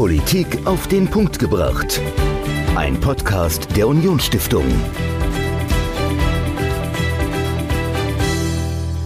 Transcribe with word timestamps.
Politik 0.00 0.66
auf 0.66 0.88
den 0.88 1.08
Punkt 1.08 1.38
gebracht. 1.38 2.00
Ein 2.74 2.98
Podcast 2.98 3.76
der 3.76 3.86
Unionsstiftung. 3.86 4.64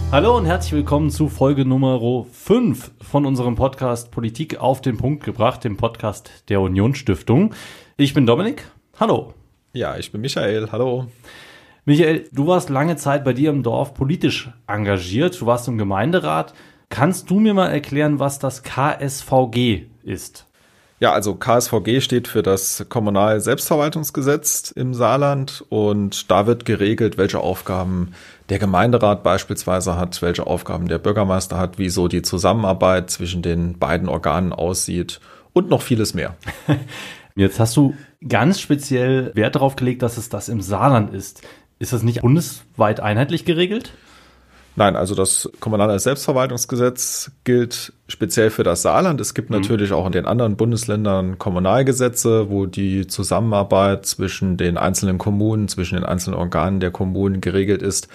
Hallo 0.09 0.37
und 0.37 0.45
herzlich 0.45 0.71
willkommen 0.71 1.09
zu 1.09 1.27
Folge 1.27 1.65
Nummer 1.65 2.25
5 2.31 2.91
von 3.01 3.25
unserem 3.25 3.55
Podcast 3.55 4.09
Politik 4.09 4.61
auf 4.61 4.79
den 4.79 4.95
Punkt 4.95 5.25
gebracht, 5.25 5.65
dem 5.65 5.75
Podcast 5.75 6.45
der 6.47 6.61
Unionsstiftung. 6.61 7.53
Ich 7.97 8.13
bin 8.13 8.25
Dominik. 8.25 8.65
Hallo. 8.97 9.33
Ja, 9.73 9.97
ich 9.97 10.13
bin 10.13 10.21
Michael. 10.21 10.69
Hallo. 10.71 11.07
Michael, 11.83 12.29
du 12.31 12.47
warst 12.47 12.69
lange 12.69 12.95
Zeit 12.95 13.25
bei 13.25 13.33
dir 13.33 13.49
im 13.49 13.63
Dorf 13.63 13.95
politisch 13.95 14.49
engagiert. 14.65 15.41
Du 15.41 15.45
warst 15.45 15.67
im 15.67 15.77
Gemeinderat. 15.77 16.53
Kannst 16.87 17.29
du 17.29 17.41
mir 17.41 17.53
mal 17.53 17.67
erklären, 17.67 18.19
was 18.19 18.39
das 18.39 18.63
KSVG 18.63 19.87
ist? 20.01 20.45
Ja, 20.99 21.11
also 21.11 21.35
KSVG 21.35 21.99
steht 21.99 22.29
für 22.29 22.41
das 22.41 22.85
Kommunal 22.87 23.41
Selbstverwaltungsgesetz 23.41 24.71
im 24.71 24.93
Saarland 24.93 25.65
und 25.67 26.31
da 26.31 26.47
wird 26.47 26.63
geregelt, 26.63 27.17
welche 27.17 27.41
Aufgaben 27.41 28.13
der 28.47 28.59
Gemeinderat 28.59 29.21
beispielsweise 29.21 29.97
hat, 29.97 30.21
welche 30.21 30.47
Aufgaben 30.47 30.87
der 30.87 30.99
Bürgermeister 30.99 31.57
hat, 31.57 31.77
wie 31.77 31.89
so 31.89 32.07
die 32.07 32.21
Zusammenarbeit 32.21 33.09
zwischen 33.09 33.41
den 33.41 33.77
beiden 33.77 34.07
Organen 34.07 34.53
aussieht 34.53 35.19
und 35.51 35.69
noch 35.69 35.81
vieles 35.81 36.13
mehr. 36.13 36.37
Jetzt 37.35 37.59
hast 37.59 37.75
du 37.75 37.93
ganz 38.25 38.61
speziell 38.61 39.35
Wert 39.35 39.55
darauf 39.55 39.75
gelegt, 39.75 40.01
dass 40.01 40.15
es 40.15 40.29
das 40.29 40.47
im 40.47 40.61
Saarland 40.61 41.13
ist. 41.13 41.41
Ist 41.77 41.91
das 41.91 42.03
nicht 42.03 42.21
bundesweit 42.21 43.01
einheitlich 43.01 43.43
geregelt? 43.43 43.91
Nein, 44.77 44.97
also 44.97 45.15
das 45.15 45.49
kommunale 45.61 45.97
Selbstverwaltungsgesetz 45.99 47.31
gilt 47.45 47.93
speziell 48.09 48.49
für 48.49 48.63
das 48.63 48.81
Saarland. 48.81 49.21
Es 49.21 49.33
gibt 49.33 49.49
mhm. 49.49 49.57
natürlich 49.57 49.93
auch 49.93 50.05
in 50.05 50.11
den 50.11 50.25
anderen 50.25 50.57
Bundesländern 50.57 51.39
Kommunalgesetze, 51.39 52.49
wo 52.49 52.65
die 52.65 53.07
Zusammenarbeit 53.07 54.05
zwischen 54.05 54.57
den 54.57 54.77
einzelnen 54.77 55.17
Kommunen, 55.17 55.69
zwischen 55.69 55.95
den 55.95 56.03
einzelnen 56.03 56.37
Organen 56.37 56.81
der 56.81 56.91
Kommunen 56.91 57.39
geregelt 57.39 57.81
ist. 57.81 58.09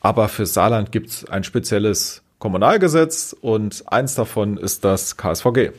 Aber 0.00 0.28
für 0.28 0.46
Saarland 0.46 0.90
gibt 0.90 1.10
es 1.10 1.28
ein 1.28 1.44
spezielles 1.44 2.22
Kommunalgesetz 2.38 3.34
und 3.38 3.84
eins 3.86 4.14
davon 4.14 4.56
ist 4.56 4.84
das 4.84 5.16
KSVG. 5.16 5.72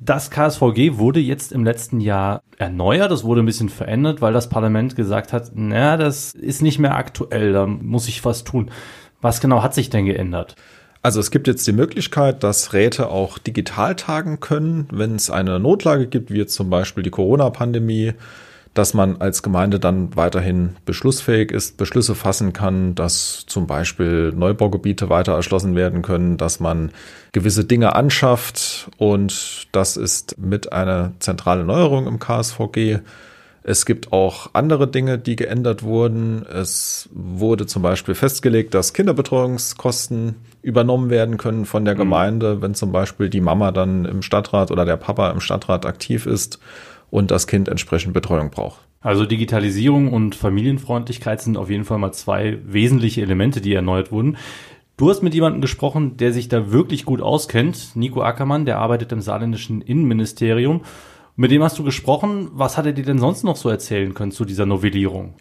Das 0.00 0.30
KSVG 0.30 0.98
wurde 0.98 1.18
jetzt 1.18 1.50
im 1.50 1.64
letzten 1.64 2.00
Jahr 2.00 2.42
erneuert, 2.56 3.10
es 3.10 3.24
wurde 3.24 3.42
ein 3.42 3.46
bisschen 3.46 3.68
verändert, 3.68 4.20
weil 4.20 4.32
das 4.32 4.48
Parlament 4.48 4.94
gesagt 4.94 5.32
hat, 5.32 5.50
naja, 5.56 5.96
das 5.96 6.34
ist 6.34 6.62
nicht 6.62 6.78
mehr 6.78 6.94
aktuell, 6.94 7.52
da 7.52 7.66
muss 7.66 8.06
ich 8.06 8.24
was 8.24 8.44
tun. 8.44 8.70
Was 9.20 9.40
genau 9.40 9.62
hat 9.62 9.74
sich 9.74 9.90
denn 9.90 10.06
geändert? 10.06 10.54
Also 11.02 11.20
es 11.20 11.30
gibt 11.30 11.46
jetzt 11.46 11.66
die 11.66 11.72
Möglichkeit, 11.72 12.42
dass 12.42 12.72
Räte 12.72 13.08
auch 13.08 13.38
digital 13.38 13.94
tagen 13.96 14.40
können, 14.40 14.88
wenn 14.90 15.14
es 15.14 15.30
eine 15.30 15.60
Notlage 15.60 16.06
gibt, 16.06 16.32
wie 16.32 16.38
jetzt 16.38 16.54
zum 16.54 16.70
Beispiel 16.70 17.02
die 17.02 17.10
Corona-Pandemie, 17.10 18.14
dass 18.74 18.94
man 18.94 19.20
als 19.20 19.42
Gemeinde 19.42 19.80
dann 19.80 20.14
weiterhin 20.16 20.76
beschlussfähig 20.84 21.50
ist, 21.50 21.76
Beschlüsse 21.76 22.14
fassen 22.14 22.52
kann, 22.52 22.94
dass 22.94 23.44
zum 23.46 23.66
Beispiel 23.66 24.32
Neubaugebiete 24.32 25.08
weiter 25.08 25.32
erschlossen 25.32 25.74
werden 25.74 26.02
können, 26.02 26.36
dass 26.36 26.60
man 26.60 26.92
gewisse 27.32 27.64
Dinge 27.64 27.94
anschafft 27.94 28.90
und 28.96 29.68
das 29.72 29.96
ist 29.96 30.38
mit 30.38 30.72
einer 30.72 31.12
zentralen 31.20 31.66
Neuerung 31.66 32.06
im 32.06 32.18
KSVG. 32.18 32.98
Es 33.70 33.84
gibt 33.84 34.14
auch 34.14 34.48
andere 34.54 34.88
Dinge, 34.88 35.18
die 35.18 35.36
geändert 35.36 35.82
wurden. 35.82 36.42
Es 36.46 37.10
wurde 37.12 37.66
zum 37.66 37.82
Beispiel 37.82 38.14
festgelegt, 38.14 38.72
dass 38.72 38.94
Kinderbetreuungskosten 38.94 40.36
übernommen 40.62 41.10
werden 41.10 41.36
können 41.36 41.66
von 41.66 41.84
der 41.84 41.92
mhm. 41.92 41.98
Gemeinde, 41.98 42.62
wenn 42.62 42.72
zum 42.72 42.92
Beispiel 42.92 43.28
die 43.28 43.42
Mama 43.42 43.70
dann 43.70 44.06
im 44.06 44.22
Stadtrat 44.22 44.70
oder 44.70 44.86
der 44.86 44.96
Papa 44.96 45.30
im 45.32 45.40
Stadtrat 45.40 45.84
aktiv 45.84 46.24
ist 46.24 46.60
und 47.10 47.30
das 47.30 47.46
Kind 47.46 47.68
entsprechend 47.68 48.14
Betreuung 48.14 48.48
braucht. 48.48 48.80
Also 49.02 49.26
Digitalisierung 49.26 50.14
und 50.14 50.34
Familienfreundlichkeit 50.34 51.42
sind 51.42 51.58
auf 51.58 51.68
jeden 51.68 51.84
Fall 51.84 51.98
mal 51.98 52.12
zwei 52.12 52.56
wesentliche 52.64 53.20
Elemente, 53.20 53.60
die 53.60 53.74
erneuert 53.74 54.10
wurden. 54.10 54.38
Du 54.96 55.10
hast 55.10 55.22
mit 55.22 55.34
jemandem 55.34 55.60
gesprochen, 55.60 56.16
der 56.16 56.32
sich 56.32 56.48
da 56.48 56.72
wirklich 56.72 57.04
gut 57.04 57.20
auskennt, 57.20 57.96
Nico 57.96 58.22
Ackermann, 58.22 58.64
der 58.64 58.78
arbeitet 58.78 59.12
im 59.12 59.20
saarländischen 59.20 59.82
Innenministerium 59.82 60.80
mit 61.38 61.52
dem 61.52 61.62
hast 61.62 61.78
du 61.78 61.84
gesprochen. 61.84 62.50
Was 62.52 62.76
hat 62.76 62.84
er 62.84 62.92
dir 62.92 63.04
denn 63.04 63.20
sonst 63.20 63.44
noch 63.44 63.56
so 63.56 63.68
erzählen 63.68 64.12
können 64.12 64.32
zu 64.32 64.44
dieser 64.44 64.66
Novellierung? 64.66 65.34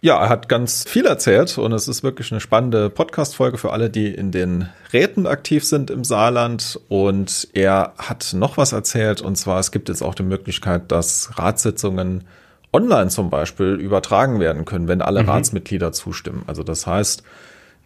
Ja, 0.00 0.22
er 0.22 0.28
hat 0.28 0.48
ganz 0.48 0.84
viel 0.86 1.06
erzählt 1.06 1.58
und 1.58 1.72
es 1.72 1.88
ist 1.88 2.04
wirklich 2.04 2.30
eine 2.30 2.40
spannende 2.40 2.88
Podcast-Folge 2.88 3.58
für 3.58 3.72
alle, 3.72 3.90
die 3.90 4.14
in 4.14 4.30
den 4.30 4.68
Räten 4.92 5.26
aktiv 5.26 5.64
sind 5.64 5.90
im 5.90 6.04
Saarland. 6.04 6.78
Und 6.88 7.48
er 7.52 7.94
hat 7.98 8.32
noch 8.32 8.56
was 8.58 8.72
erzählt 8.72 9.22
und 9.22 9.34
zwar, 9.36 9.58
es 9.58 9.72
gibt 9.72 9.88
jetzt 9.88 10.02
auch 10.02 10.14
die 10.14 10.22
Möglichkeit, 10.22 10.92
dass 10.92 11.36
Ratssitzungen 11.36 12.24
online 12.72 13.08
zum 13.08 13.28
Beispiel 13.28 13.74
übertragen 13.74 14.38
werden 14.38 14.64
können, 14.64 14.86
wenn 14.86 15.02
alle 15.02 15.24
mhm. 15.24 15.30
Ratsmitglieder 15.30 15.90
zustimmen. 15.90 16.44
Also 16.46 16.62
das 16.62 16.86
heißt, 16.86 17.24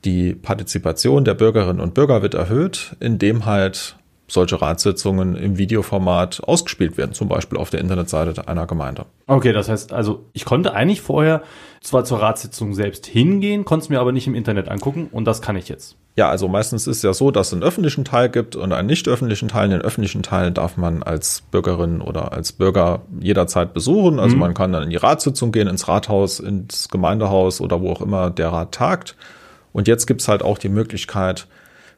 die 0.04 0.34
Partizipation 0.34 1.24
der 1.24 1.34
Bürgerinnen 1.34 1.80
und 1.80 1.94
Bürger 1.94 2.20
wird 2.20 2.34
erhöht, 2.34 2.94
indem 3.00 3.46
halt 3.46 3.97
solche 4.28 4.60
Ratssitzungen 4.60 5.34
im 5.34 5.58
Videoformat 5.58 6.42
ausgespielt 6.44 6.96
werden, 6.98 7.14
zum 7.14 7.28
Beispiel 7.28 7.58
auf 7.58 7.70
der 7.70 7.80
Internetseite 7.80 8.46
einer 8.46 8.66
Gemeinde. 8.66 9.06
Okay, 9.26 9.52
das 9.52 9.68
heißt 9.68 9.92
also, 9.92 10.26
ich 10.34 10.44
konnte 10.44 10.74
eigentlich 10.74 11.00
vorher 11.00 11.42
zwar 11.80 12.04
zur 12.04 12.20
Ratssitzung 12.20 12.74
selbst 12.74 13.06
hingehen, 13.06 13.64
konnte 13.64 13.84
es 13.84 13.88
mir 13.88 14.00
aber 14.00 14.12
nicht 14.12 14.26
im 14.26 14.34
Internet 14.34 14.68
angucken 14.68 15.08
und 15.10 15.24
das 15.24 15.40
kann 15.40 15.56
ich 15.56 15.68
jetzt. 15.68 15.96
Ja, 16.16 16.28
also 16.28 16.48
meistens 16.48 16.88
ist 16.88 16.98
es 16.98 17.02
ja 17.04 17.12
so, 17.14 17.30
dass 17.30 17.48
es 17.48 17.52
einen 17.52 17.62
öffentlichen 17.62 18.04
Teil 18.04 18.28
gibt 18.28 18.56
und 18.56 18.72
einen 18.72 18.88
nicht 18.88 19.06
öffentlichen 19.06 19.48
Teil. 19.48 19.68
Den 19.68 19.80
öffentlichen 19.80 20.24
Teil 20.24 20.50
darf 20.50 20.76
man 20.76 21.04
als 21.04 21.42
Bürgerin 21.52 22.00
oder 22.00 22.32
als 22.32 22.50
Bürger 22.50 23.02
jederzeit 23.20 23.72
besuchen. 23.72 24.18
Also 24.18 24.34
mhm. 24.34 24.40
man 24.40 24.54
kann 24.54 24.72
dann 24.72 24.82
in 24.82 24.90
die 24.90 24.96
Ratssitzung 24.96 25.52
gehen, 25.52 25.68
ins 25.68 25.86
Rathaus, 25.86 26.40
ins 26.40 26.88
Gemeindehaus 26.88 27.60
oder 27.60 27.80
wo 27.80 27.92
auch 27.92 28.00
immer 28.00 28.30
der 28.30 28.48
Rat 28.48 28.72
tagt. 28.72 29.14
Und 29.72 29.86
jetzt 29.86 30.06
gibt 30.06 30.20
es 30.20 30.26
halt 30.26 30.42
auch 30.42 30.58
die 30.58 30.68
Möglichkeit, 30.68 31.46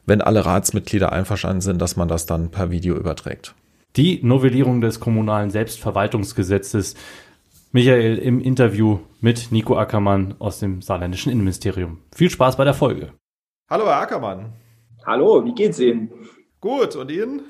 wenn 0.05 0.21
alle 0.21 0.45
Ratsmitglieder 0.45 1.11
einverstanden 1.11 1.61
sind, 1.61 1.81
dass 1.81 1.95
man 1.95 2.07
das 2.07 2.25
dann 2.25 2.49
per 2.51 2.71
Video 2.71 2.95
überträgt. 2.95 3.55
Die 3.95 4.19
Novellierung 4.23 4.81
des 4.81 4.99
kommunalen 4.99 5.49
Selbstverwaltungsgesetzes. 5.49 6.95
Michael 7.73 8.17
im 8.17 8.41
Interview 8.41 8.99
mit 9.21 9.51
Nico 9.51 9.77
Ackermann 9.77 10.35
aus 10.39 10.59
dem 10.59 10.81
saarländischen 10.81 11.31
Innenministerium. 11.31 11.99
Viel 12.13 12.29
Spaß 12.29 12.57
bei 12.57 12.65
der 12.65 12.73
Folge. 12.73 13.13
Hallo, 13.69 13.85
Herr 13.85 14.01
Ackermann. 14.01 14.53
Hallo, 15.05 15.45
wie 15.45 15.53
geht's 15.53 15.79
Ihnen? 15.79 16.11
Gut, 16.59 16.95
und 16.95 17.09
Ihnen? 17.09 17.41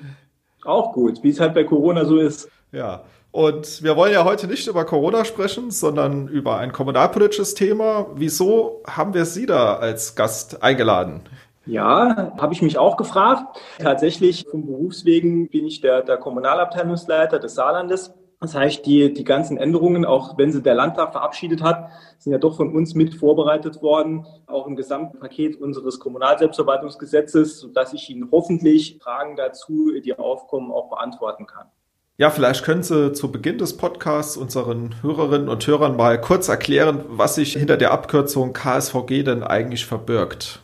Auch 0.64 0.94
gut, 0.94 1.24
wie 1.24 1.30
es 1.30 1.40
halt 1.40 1.56
bei 1.56 1.64
Corona 1.64 2.06
so 2.06 2.20
ist. 2.20 2.50
Ja, 2.72 3.04
und 3.32 3.82
wir 3.82 3.96
wollen 3.96 4.12
ja 4.12 4.26
heute 4.26 4.48
nicht 4.48 4.68
über 4.68 4.84
Corona 4.84 5.24
sprechen, 5.24 5.72
sondern 5.72 6.28
über 6.28 6.58
ein 6.58 6.74
kommunalpolitisches 6.74 7.54
Thema. 7.54 8.08
Wieso 8.16 8.84
haben 8.86 9.14
wir 9.14 9.26
Sie 9.26 9.46
da 9.46 9.76
als 9.76 10.16
Gast 10.16 10.62
eingeladen? 10.62 11.22
Ja, 11.66 12.34
habe 12.38 12.54
ich 12.54 12.62
mich 12.62 12.78
auch 12.78 12.98
gefragt. 12.98 13.60
Tatsächlich 13.80 14.46
vom 14.50 14.66
Berufswegen 14.66 15.50
bin 15.50 15.66
ich 15.66 15.82
der, 15.82 16.02
der 16.02 16.18
Kommunalabteilungsleiter 16.18 17.40
des 17.40 17.56
Saarlandes. 17.56 18.14
Das 18.40 18.56
heißt, 18.56 18.84
die, 18.88 19.14
die 19.14 19.24
ganzen 19.24 19.58
Änderungen, 19.58 20.04
auch 20.04 20.36
wenn 20.40 20.52
sie 20.52 20.64
der 20.64 20.74
Landtag 20.74 21.12
verabschiedet 21.12 21.62
hat, 21.62 21.90
sind 22.18 22.34
ja 22.34 22.40
doch 22.40 22.58
von 22.58 22.74
uns 22.76 22.96
mit 22.96 23.14
vorbereitet 23.14 23.84
worden, 23.84 24.26
auch 24.48 24.66
im 24.66 24.76
Gesamtpaket 24.76 25.62
unseres 25.62 26.00
Kommunalselbstverwaltungsgesetzes, 26.00 27.60
sodass 27.60 27.94
ich 27.94 28.10
Ihnen 28.10 28.30
hoffentlich 28.32 28.98
Fragen 29.00 29.36
dazu, 29.36 29.92
die 30.04 30.18
aufkommen, 30.18 30.72
auch 30.72 30.90
beantworten 30.90 31.46
kann. 31.46 31.68
Ja, 32.18 32.32
vielleicht 32.32 32.64
können 32.66 32.82
Sie 32.82 33.14
zu 33.14 33.32
Beginn 33.32 33.60
des 33.60 33.78
Podcasts 33.78 34.38
unseren 34.38 34.96
Hörerinnen 35.04 35.48
und 35.48 35.66
Hörern 35.68 35.96
mal 35.96 36.20
kurz 36.20 36.50
erklären, 36.50 37.04
was 37.10 37.36
sich 37.36 37.54
hinter 37.54 37.78
der 37.78 37.92
Abkürzung 37.92 38.54
KSVG 38.54 39.22
denn 39.22 39.44
eigentlich 39.44 39.86
verbirgt. 39.86 40.62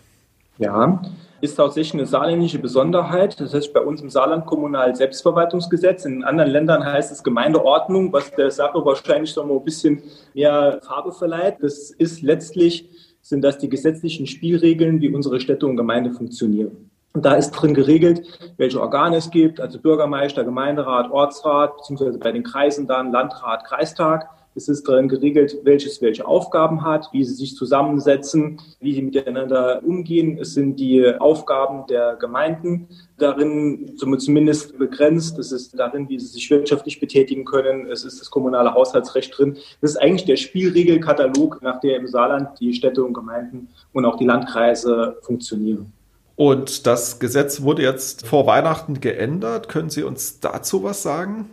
Ja, 0.57 1.01
ist 1.39 1.55
tatsächlich 1.55 1.93
eine 1.93 2.05
saarländische 2.05 2.59
Besonderheit. 2.59 3.39
Das 3.39 3.53
heißt 3.53 3.73
bei 3.73 3.81
uns 3.81 4.01
im 4.01 4.09
Saarland 4.09 4.45
Kommunal 4.45 4.95
Selbstverwaltungsgesetz. 4.95 6.05
In 6.05 6.23
anderen 6.23 6.49
Ländern 6.49 6.83
heißt 6.83 7.11
es 7.11 7.23
Gemeindeordnung, 7.23 8.11
was 8.11 8.31
der 8.31 8.49
Sache 8.49 8.83
wahrscheinlich 8.83 9.31
so 9.31 9.43
ein 9.43 9.63
bisschen 9.63 10.01
mehr 10.33 10.79
Farbe 10.81 11.11
verleiht. 11.11 11.57
Das 11.61 11.91
ist 11.91 12.23
letztlich, 12.23 12.89
sind 13.21 13.43
das 13.43 13.59
die 13.59 13.69
gesetzlichen 13.69 14.25
Spielregeln, 14.25 14.99
wie 14.99 15.13
unsere 15.13 15.39
Städte 15.39 15.67
und 15.67 15.77
Gemeinde 15.77 16.11
funktionieren. 16.11 16.89
Und 17.13 17.25
da 17.25 17.33
ist 17.33 17.51
drin 17.51 17.73
geregelt, 17.73 18.53
welche 18.57 18.79
Organe 18.79 19.17
es 19.17 19.31
gibt, 19.31 19.59
also 19.59 19.79
Bürgermeister, 19.79 20.43
Gemeinderat, 20.43 21.09
Ortsrat, 21.11 21.77
beziehungsweise 21.77 22.19
bei 22.19 22.31
den 22.31 22.43
Kreisen 22.43 22.87
dann 22.87 23.11
Landrat, 23.11 23.65
Kreistag. 23.65 24.29
Es 24.57 24.67
ist 24.67 24.87
darin 24.87 25.07
geregelt, 25.07 25.55
welches 25.63 26.01
welche 26.01 26.25
Aufgaben 26.25 26.83
hat, 26.83 27.09
wie 27.11 27.23
sie 27.23 27.35
sich 27.35 27.55
zusammensetzen, 27.55 28.59
wie 28.79 28.95
sie 28.95 29.03
miteinander 29.03 29.83
umgehen. 29.85 30.39
Es 30.41 30.55
sind 30.55 30.77
die 30.77 31.07
Aufgaben 31.19 31.85
der 31.85 32.15
Gemeinden 32.15 32.87
darin 33.19 33.93
zumindest 33.97 34.79
begrenzt. 34.79 35.37
Es 35.37 35.51
ist 35.51 35.77
darin, 35.77 36.09
wie 36.09 36.19
sie 36.19 36.25
sich 36.25 36.49
wirtschaftlich 36.49 36.99
betätigen 36.99 37.45
können. 37.45 37.85
Es 37.85 38.03
ist 38.03 38.19
das 38.19 38.31
kommunale 38.31 38.73
Haushaltsrecht 38.73 39.37
drin. 39.37 39.57
Das 39.81 39.91
ist 39.91 39.97
eigentlich 39.97 40.25
der 40.25 40.37
Spielregelkatalog, 40.37 41.61
nach 41.61 41.79
der 41.79 41.97
im 41.97 42.07
Saarland 42.07 42.59
die 42.59 42.73
Städte 42.73 43.03
und 43.03 43.13
Gemeinden 43.13 43.69
und 43.93 44.05
auch 44.05 44.17
die 44.17 44.25
Landkreise 44.25 45.17
funktionieren. 45.21 45.93
Und 46.35 46.87
das 46.87 47.19
Gesetz 47.19 47.61
wurde 47.61 47.83
jetzt 47.83 48.25
vor 48.25 48.47
Weihnachten 48.47 49.01
geändert. 49.01 49.69
Können 49.69 49.91
Sie 49.91 50.01
uns 50.01 50.39
dazu 50.39 50.83
was 50.83 51.03
sagen? 51.03 51.47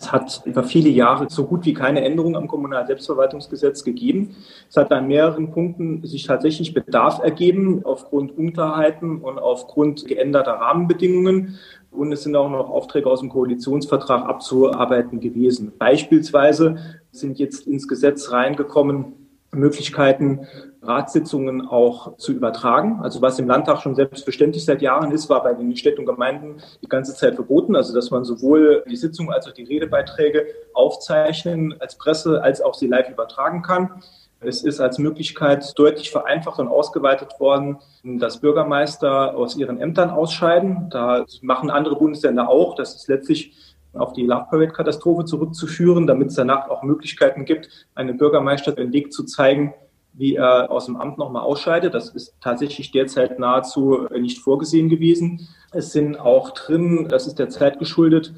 Es 0.00 0.12
hat 0.12 0.42
über 0.44 0.62
viele 0.62 0.88
Jahre 0.88 1.26
so 1.28 1.44
gut 1.44 1.64
wie 1.64 1.74
keine 1.74 2.04
Änderung 2.04 2.36
am 2.36 2.46
Kommunalselbstverwaltungsgesetz 2.46 3.82
gegeben. 3.82 4.36
Es 4.68 4.76
hat 4.76 4.92
an 4.92 5.08
mehreren 5.08 5.50
Punkten 5.50 6.06
sich 6.06 6.24
tatsächlich 6.24 6.72
Bedarf 6.72 7.18
ergeben 7.18 7.84
aufgrund 7.84 8.36
Unklarheiten 8.38 9.18
und 9.18 9.38
aufgrund 9.38 10.06
geänderter 10.06 10.52
Rahmenbedingungen. 10.52 11.58
Und 11.90 12.12
es 12.12 12.22
sind 12.22 12.36
auch 12.36 12.48
noch 12.48 12.70
Aufträge 12.70 13.10
aus 13.10 13.20
dem 13.20 13.28
Koalitionsvertrag 13.28 14.24
abzuarbeiten 14.24 15.18
gewesen. 15.18 15.72
Beispielsweise 15.76 16.76
sind 17.10 17.38
jetzt 17.38 17.66
ins 17.66 17.88
Gesetz 17.88 18.30
reingekommen 18.30 19.27
Möglichkeiten, 19.50 20.46
Ratssitzungen 20.82 21.66
auch 21.66 22.16
zu 22.16 22.32
übertragen. 22.32 23.00
Also 23.02 23.22
was 23.22 23.38
im 23.38 23.48
Landtag 23.48 23.80
schon 23.80 23.94
selbstverständlich 23.94 24.64
seit 24.64 24.82
Jahren 24.82 25.10
ist, 25.10 25.28
war 25.28 25.42
bei 25.42 25.54
den 25.54 25.74
Städten 25.76 26.00
und 26.00 26.06
Gemeinden 26.06 26.62
die 26.82 26.88
ganze 26.88 27.14
Zeit 27.14 27.34
verboten. 27.34 27.74
Also 27.74 27.94
dass 27.94 28.10
man 28.10 28.24
sowohl 28.24 28.84
die 28.88 28.96
Sitzungen 28.96 29.32
als 29.32 29.46
auch 29.46 29.52
die 29.52 29.64
Redebeiträge 29.64 30.46
aufzeichnen 30.74 31.74
als 31.80 31.96
Presse, 31.96 32.42
als 32.42 32.60
auch 32.60 32.74
sie 32.74 32.86
live 32.86 33.10
übertragen 33.10 33.62
kann. 33.62 34.02
Es 34.40 34.62
ist 34.62 34.78
als 34.80 34.98
Möglichkeit 34.98 35.76
deutlich 35.76 36.12
vereinfacht 36.12 36.60
und 36.60 36.68
ausgeweitet 36.68 37.40
worden, 37.40 37.78
dass 38.04 38.40
Bürgermeister 38.40 39.36
aus 39.36 39.56
ihren 39.56 39.80
Ämtern 39.80 40.10
ausscheiden. 40.10 40.90
Da 40.90 41.24
machen 41.42 41.70
andere 41.70 41.96
Bundesländer 41.96 42.48
auch. 42.48 42.76
Das 42.76 42.94
ist 42.94 43.08
letztlich 43.08 43.52
auf 43.98 44.12
die 44.12 44.26
Love 44.26 44.46
Parade 44.50 44.72
Katastrophe 44.72 45.24
zurückzuführen, 45.24 46.06
damit 46.06 46.28
es 46.28 46.34
danach 46.34 46.68
auch 46.68 46.82
Möglichkeiten 46.82 47.44
gibt, 47.44 47.86
einem 47.94 48.16
Bürgermeister 48.16 48.72
den 48.72 48.92
Weg 48.92 49.12
zu 49.12 49.24
zeigen, 49.24 49.74
wie 50.12 50.34
er 50.34 50.70
aus 50.70 50.86
dem 50.86 50.96
Amt 50.96 51.18
nochmal 51.18 51.42
ausscheidet. 51.42 51.94
Das 51.94 52.10
ist 52.10 52.34
tatsächlich 52.40 52.90
derzeit 52.90 53.38
nahezu 53.38 54.08
nicht 54.18 54.38
vorgesehen 54.38 54.88
gewesen. 54.88 55.48
Es 55.72 55.92
sind 55.92 56.18
auch 56.18 56.50
drin, 56.50 57.06
das 57.08 57.26
ist 57.26 57.38
der 57.38 57.48
Zeit 57.48 57.78
geschuldet, 57.78 58.32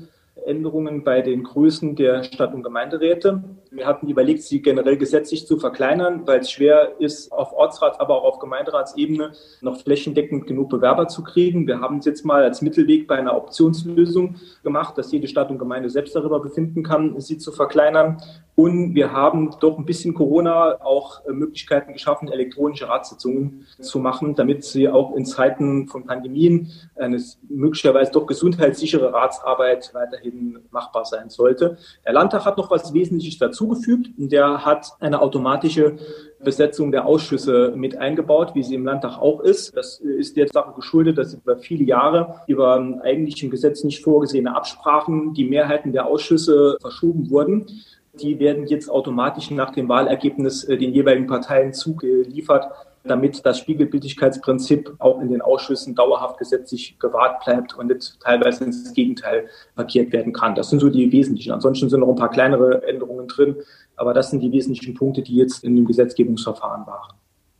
Änderungen 0.46 1.04
bei 1.04 1.22
den 1.22 1.44
Größen 1.44 1.96
der 1.96 2.24
Stadt- 2.24 2.54
und 2.54 2.62
Gemeinderäte. 2.62 3.42
Wir 3.72 3.86
hatten 3.86 4.08
überlegt, 4.08 4.42
sie 4.42 4.62
generell 4.62 4.96
gesetzlich 4.96 5.46
zu 5.46 5.58
verkleinern, 5.58 6.26
weil 6.26 6.40
es 6.40 6.50
schwer 6.50 7.00
ist, 7.00 7.30
auf 7.30 7.52
Ortsrats-, 7.52 8.00
aber 8.00 8.16
auch 8.16 8.24
auf 8.24 8.38
Gemeinderatsebene 8.40 9.32
noch 9.60 9.80
flächendeckend 9.80 10.48
genug 10.48 10.70
Bewerber 10.70 11.06
zu 11.06 11.22
kriegen. 11.22 11.68
Wir 11.68 11.80
haben 11.80 11.98
es 11.98 12.04
jetzt 12.04 12.24
mal 12.24 12.42
als 12.42 12.62
Mittelweg 12.62 13.06
bei 13.06 13.16
einer 13.16 13.36
Optionslösung 13.36 14.36
gemacht, 14.64 14.98
dass 14.98 15.12
jede 15.12 15.28
Stadt 15.28 15.50
und 15.50 15.58
Gemeinde 15.58 15.88
selbst 15.88 16.16
darüber 16.16 16.40
befinden 16.40 16.82
kann, 16.82 17.20
sie 17.20 17.38
zu 17.38 17.52
verkleinern. 17.52 18.20
Und 18.56 18.94
wir 18.94 19.12
haben 19.12 19.54
doch 19.60 19.78
ein 19.78 19.86
bisschen 19.86 20.12
Corona 20.12 20.84
auch 20.84 21.24
äh, 21.24 21.32
Möglichkeiten 21.32 21.94
geschaffen, 21.94 22.28
elektronische 22.28 22.88
Ratssitzungen 22.88 23.66
zu 23.80 24.00
machen, 24.00 24.34
damit 24.34 24.64
sie 24.64 24.86
auch 24.86 25.16
in 25.16 25.24
Zeiten 25.24 25.86
von 25.86 26.04
Pandemien 26.04 26.70
eine 26.96 27.22
möglicherweise 27.48 28.12
doch 28.12 28.26
gesundheitssichere 28.26 29.14
Ratsarbeit 29.14 29.94
weiterhin 29.94 30.58
machbar 30.70 31.06
sein 31.06 31.30
sollte. 31.30 31.78
Der 32.04 32.12
Landtag 32.12 32.44
hat 32.44 32.58
noch 32.58 32.70
was 32.70 32.92
Wesentliches 32.92 33.38
dazugefügt. 33.60 34.10
Der 34.16 34.64
hat 34.64 34.92
eine 35.00 35.20
automatische 35.20 35.96
Besetzung 36.42 36.90
der 36.90 37.06
Ausschüsse 37.06 37.72
mit 37.76 37.96
eingebaut, 37.96 38.54
wie 38.54 38.62
sie 38.62 38.74
im 38.74 38.84
Landtag 38.84 39.18
auch 39.18 39.40
ist. 39.40 39.76
Das 39.76 40.00
ist 40.00 40.36
der 40.36 40.48
Sache 40.48 40.72
geschuldet, 40.74 41.18
dass 41.18 41.34
über 41.34 41.58
viele 41.58 41.84
Jahre 41.84 42.40
über 42.46 42.76
eigentlich 43.02 43.42
im 43.42 43.50
Gesetz 43.50 43.84
nicht 43.84 44.02
vorgesehene 44.02 44.56
Absprachen 44.56 45.34
die 45.34 45.44
Mehrheiten 45.44 45.92
der 45.92 46.06
Ausschüsse 46.06 46.76
verschoben 46.80 47.30
wurden 47.30 47.66
die 48.12 48.40
werden 48.40 48.66
jetzt 48.66 48.90
automatisch 48.90 49.52
nach 49.52 49.70
dem 49.70 49.88
Wahlergebnis 49.88 50.64
äh, 50.64 50.76
den 50.76 50.92
jeweiligen 50.92 51.28
Parteien 51.28 51.72
zugeliefert, 51.72 52.66
damit 53.04 53.44
das 53.46 53.58
Spiegelbildlichkeitsprinzip 53.58 54.94
auch 54.98 55.20
in 55.20 55.30
den 55.30 55.40
Ausschüssen 55.40 55.94
dauerhaft 55.94 56.38
gesetzlich 56.38 56.98
gewahrt 56.98 57.44
bleibt 57.44 57.74
und 57.76 57.86
nicht 57.88 58.20
teilweise 58.20 58.64
ins 58.64 58.92
Gegenteil 58.92 59.48
verkehrt 59.74 60.12
werden 60.12 60.32
kann. 60.32 60.54
Das 60.54 60.70
sind 60.70 60.80
so 60.80 60.90
die 60.90 61.10
wesentlichen. 61.10 61.52
Ansonsten 61.52 61.88
sind 61.88 62.00
noch 62.00 62.08
ein 62.08 62.16
paar 62.16 62.30
kleinere 62.30 62.86
Änderungen 62.86 63.26
drin, 63.28 63.56
aber 63.96 64.12
das 64.12 64.30
sind 64.30 64.40
die 64.40 64.52
wesentlichen 64.52 64.94
Punkte, 64.94 65.22
die 65.22 65.36
jetzt 65.36 65.64
in 65.64 65.76
dem 65.76 65.86
Gesetzgebungsverfahren 65.86 66.86
waren. 66.86 67.14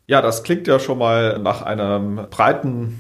Ja, 0.07 0.21
das 0.21 0.43
klingt 0.43 0.67
ja 0.67 0.79
schon 0.79 0.99
mal 0.99 1.39
nach 1.39 1.63
einem 1.63 2.27
breiten 2.31 2.99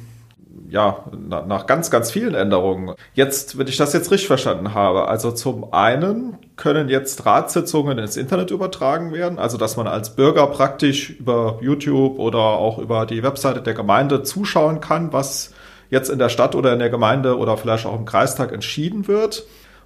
ja, 0.70 1.04
nach 1.28 1.66
ganz, 1.66 1.90
ganz 1.90 2.10
vielen 2.10 2.34
Änderungen. 2.34 2.94
Jetzt, 3.14 3.58
wenn 3.58 3.66
ich 3.66 3.76
das 3.76 3.92
jetzt 3.92 4.10
richtig 4.10 4.28
verstanden 4.28 4.72
habe, 4.72 5.08
also 5.08 5.32
zum 5.32 5.72
einen 5.72 6.38
können 6.56 6.88
jetzt 6.88 7.26
Ratssitzungen 7.26 7.98
ins 7.98 8.16
Internet 8.16 8.50
übertragen 8.50 9.12
werden, 9.12 9.38
also 9.38 9.58
dass 9.58 9.76
man 9.76 9.86
als 9.86 10.14
Bürger 10.14 10.46
praktisch 10.46 11.10
über 11.10 11.58
YouTube 11.60 12.18
oder 12.18 12.38
auch 12.38 12.78
über 12.78 13.04
die 13.04 13.22
Webseite 13.22 13.62
der 13.62 13.74
Gemeinde 13.74 14.22
zuschauen 14.22 14.80
kann, 14.80 15.12
was 15.12 15.52
jetzt 15.90 16.08
in 16.08 16.18
der 16.18 16.28
Stadt 16.28 16.54
oder 16.54 16.72
in 16.72 16.78
der 16.78 16.90
Gemeinde 16.90 17.36
oder 17.36 17.56
vielleicht 17.56 17.86
auch 17.86 17.98
im 17.98 18.04
Kreistag 18.04 18.52
entschieden 18.52 19.08
wird. 19.08 19.44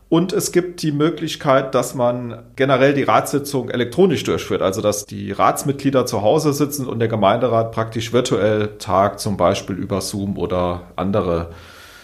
Und 0.09 0.33
es 0.33 0.53
gibt 0.53 0.83
die 0.83 0.93
Möglichkeit, 0.93 1.75
dass 1.75 1.95
man 1.95 2.45
generell 2.57 2.95
die 2.95 3.03
Ratssitzung 3.03 3.71
elektronisch 3.71 4.23
durchführt, 4.23 4.63
also 4.63 4.81
dass 4.81 5.07
die 5.07 5.33
Ratsmitglieder 5.33 6.07
zu 6.07 6.23
Hause 6.23 6.53
sitzen 6.53 6.87
und 6.87 6.99
der 6.99 7.09
Gemeinderat 7.09 7.73
praktisch 7.73 8.13
virtuell 8.13 8.77
tagt, 8.79 9.21
zum 9.21 9.37
Beispiel 9.37 9.77
über 9.77 10.01
Zoom 10.01 10.39
oder 10.39 10.93
andere 10.97 11.51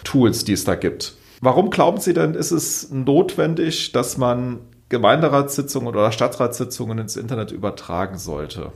Tools, 0.03 0.45
die 0.45 0.55
es 0.55 0.65
da 0.65 0.75
gibt. 0.75 1.15
Warum 1.43 1.71
glauben 1.71 2.01
Sie 2.01 2.15
denn, 2.15 2.35
ist 2.35 2.51
es 2.51 2.91
notwendig, 2.91 3.93
dass 3.93 4.19
man 4.19 4.59
Gemeinderatssitzungen 4.89 5.89
oder 5.89 6.11
Stadtratssitzungen 6.11 6.99
ins 6.99 7.17
Internet 7.17 7.53
übertragen 7.53 8.19
sollte? 8.19 8.73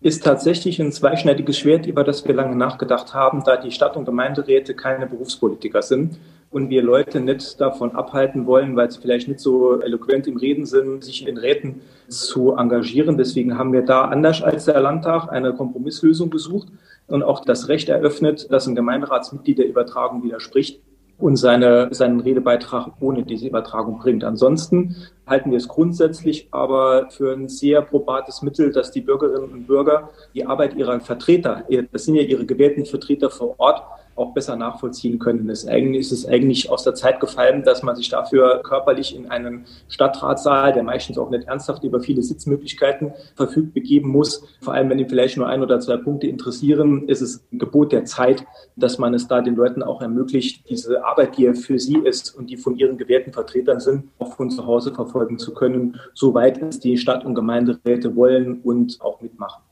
Ist 0.00 0.24
tatsächlich 0.24 0.78
ein 0.80 0.92
zweischneidiges 0.92 1.58
Schwert, 1.58 1.86
über 1.86 2.04
das 2.04 2.26
wir 2.26 2.34
lange 2.34 2.54
nachgedacht 2.54 3.14
haben, 3.14 3.42
da 3.44 3.56
die 3.56 3.70
Stadt- 3.70 3.96
und 3.96 4.04
Gemeinderäte 4.04 4.74
keine 4.74 5.06
Berufspolitiker 5.06 5.82
sind 5.82 6.18
und 6.56 6.70
wir 6.70 6.82
Leute 6.82 7.20
nicht 7.20 7.60
davon 7.60 7.94
abhalten 7.94 8.46
wollen, 8.46 8.76
weil 8.76 8.90
sie 8.90 8.98
vielleicht 8.98 9.28
nicht 9.28 9.40
so 9.40 9.78
eloquent 9.82 10.26
im 10.26 10.38
Reden 10.38 10.64
sind, 10.64 11.04
sich 11.04 11.28
in 11.28 11.36
Räten 11.36 11.82
zu 12.08 12.54
engagieren. 12.54 13.18
Deswegen 13.18 13.58
haben 13.58 13.74
wir 13.74 13.82
da 13.82 14.06
anders 14.06 14.42
als 14.42 14.64
der 14.64 14.80
Landtag 14.80 15.28
eine 15.30 15.52
Kompromisslösung 15.52 16.30
gesucht 16.30 16.68
und 17.08 17.22
auch 17.22 17.44
das 17.44 17.68
Recht 17.68 17.90
eröffnet, 17.90 18.50
dass 18.50 18.66
ein 18.66 18.74
Gemeinderatsmitglied 18.74 19.58
der 19.58 19.68
Übertragung 19.68 20.24
widerspricht 20.24 20.80
und 21.18 21.36
seine, 21.36 21.88
seinen 21.90 22.20
Redebeitrag 22.20 22.92
ohne 23.00 23.22
diese 23.22 23.48
Übertragung 23.48 23.98
bringt. 23.98 24.24
Ansonsten 24.24 24.96
halten 25.26 25.50
wir 25.50 25.58
es 25.58 25.68
grundsätzlich 25.68 26.48
aber 26.52 27.10
für 27.10 27.34
ein 27.34 27.50
sehr 27.50 27.82
probates 27.82 28.40
Mittel, 28.40 28.72
dass 28.72 28.90
die 28.92 29.02
Bürgerinnen 29.02 29.52
und 29.52 29.66
Bürger 29.66 30.08
die 30.32 30.46
Arbeit 30.46 30.74
ihrer 30.74 31.00
Vertreter, 31.00 31.64
das 31.92 32.06
sind 32.06 32.14
ja 32.14 32.22
ihre 32.22 32.46
gewählten 32.46 32.86
Vertreter 32.86 33.28
vor 33.28 33.56
Ort, 33.58 33.82
auch 34.16 34.32
besser 34.32 34.56
nachvollziehen 34.56 35.18
können. 35.18 35.48
Es 35.50 35.64
ist 35.64 36.26
eigentlich 36.26 36.70
aus 36.70 36.84
der 36.84 36.94
Zeit 36.94 37.20
gefallen, 37.20 37.62
dass 37.62 37.82
man 37.82 37.94
sich 37.94 38.08
dafür 38.08 38.62
körperlich 38.64 39.14
in 39.14 39.30
einen 39.30 39.66
Stadtratssaal, 39.88 40.72
der 40.72 40.82
meistens 40.82 41.18
auch 41.18 41.30
nicht 41.30 41.46
ernsthaft 41.46 41.84
über 41.84 42.00
viele 42.00 42.22
Sitzmöglichkeiten 42.22 43.12
verfügt, 43.34 43.74
begeben 43.74 44.08
muss. 44.10 44.42
Vor 44.60 44.74
allem, 44.74 44.90
wenn 44.90 44.98
ihn 44.98 45.08
vielleicht 45.08 45.36
nur 45.36 45.46
ein 45.46 45.62
oder 45.62 45.80
zwei 45.80 45.98
Punkte 45.98 46.26
interessieren, 46.26 47.08
ist 47.08 47.20
es 47.20 47.44
ein 47.52 47.58
Gebot 47.58 47.92
der 47.92 48.04
Zeit, 48.04 48.44
dass 48.76 48.98
man 48.98 49.14
es 49.14 49.28
da 49.28 49.40
den 49.42 49.54
Leuten 49.54 49.82
auch 49.82 50.00
ermöglicht, 50.00 50.68
diese 50.68 51.04
Arbeit, 51.04 51.36
die 51.36 51.42
ja 51.42 51.54
für 51.54 51.78
sie 51.78 51.98
ist 51.98 52.34
und 52.34 52.50
die 52.50 52.56
von 52.56 52.76
ihren 52.76 52.98
gewählten 52.98 53.32
Vertretern 53.32 53.80
sind, 53.80 54.08
auch 54.18 54.34
von 54.34 54.50
zu 54.50 54.66
Hause 54.66 54.94
verfolgen 54.94 55.38
zu 55.38 55.52
können, 55.54 56.00
soweit 56.14 56.60
es 56.62 56.80
die 56.80 56.96
Stadt- 56.96 57.24
und 57.24 57.34
Gemeinderäte 57.34 58.16
wollen 58.16 58.60
und 58.62 58.98
auch 59.00 59.20
mitmachen. 59.20 59.65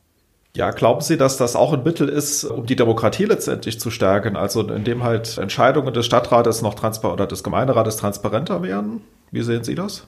Ja, 0.56 0.70
glauben 0.70 1.00
Sie, 1.00 1.16
dass 1.16 1.37
das 1.37 1.56
auch 1.56 1.73
ein 1.73 1.82
Mittel 1.82 2.08
ist, 2.08 2.44
um 2.44 2.64
die 2.64 2.76
Demokratie 2.76 3.25
letztendlich 3.25 3.80
zu 3.80 3.90
stärken? 3.90 4.37
Also 4.37 4.61
indem 4.68 5.02
halt 5.02 5.37
Entscheidungen 5.37 5.92
des 5.92 6.06
Stadtrates 6.06 6.62
noch 6.62 6.75
transparent 6.75 7.20
oder 7.20 7.26
des 7.26 7.42
Gemeinderates 7.42 7.96
transparenter 7.96 8.62
werden? 8.62 9.02
Wie 9.32 9.42
sehen 9.42 9.64
Sie 9.64 9.75
das? 9.75 10.06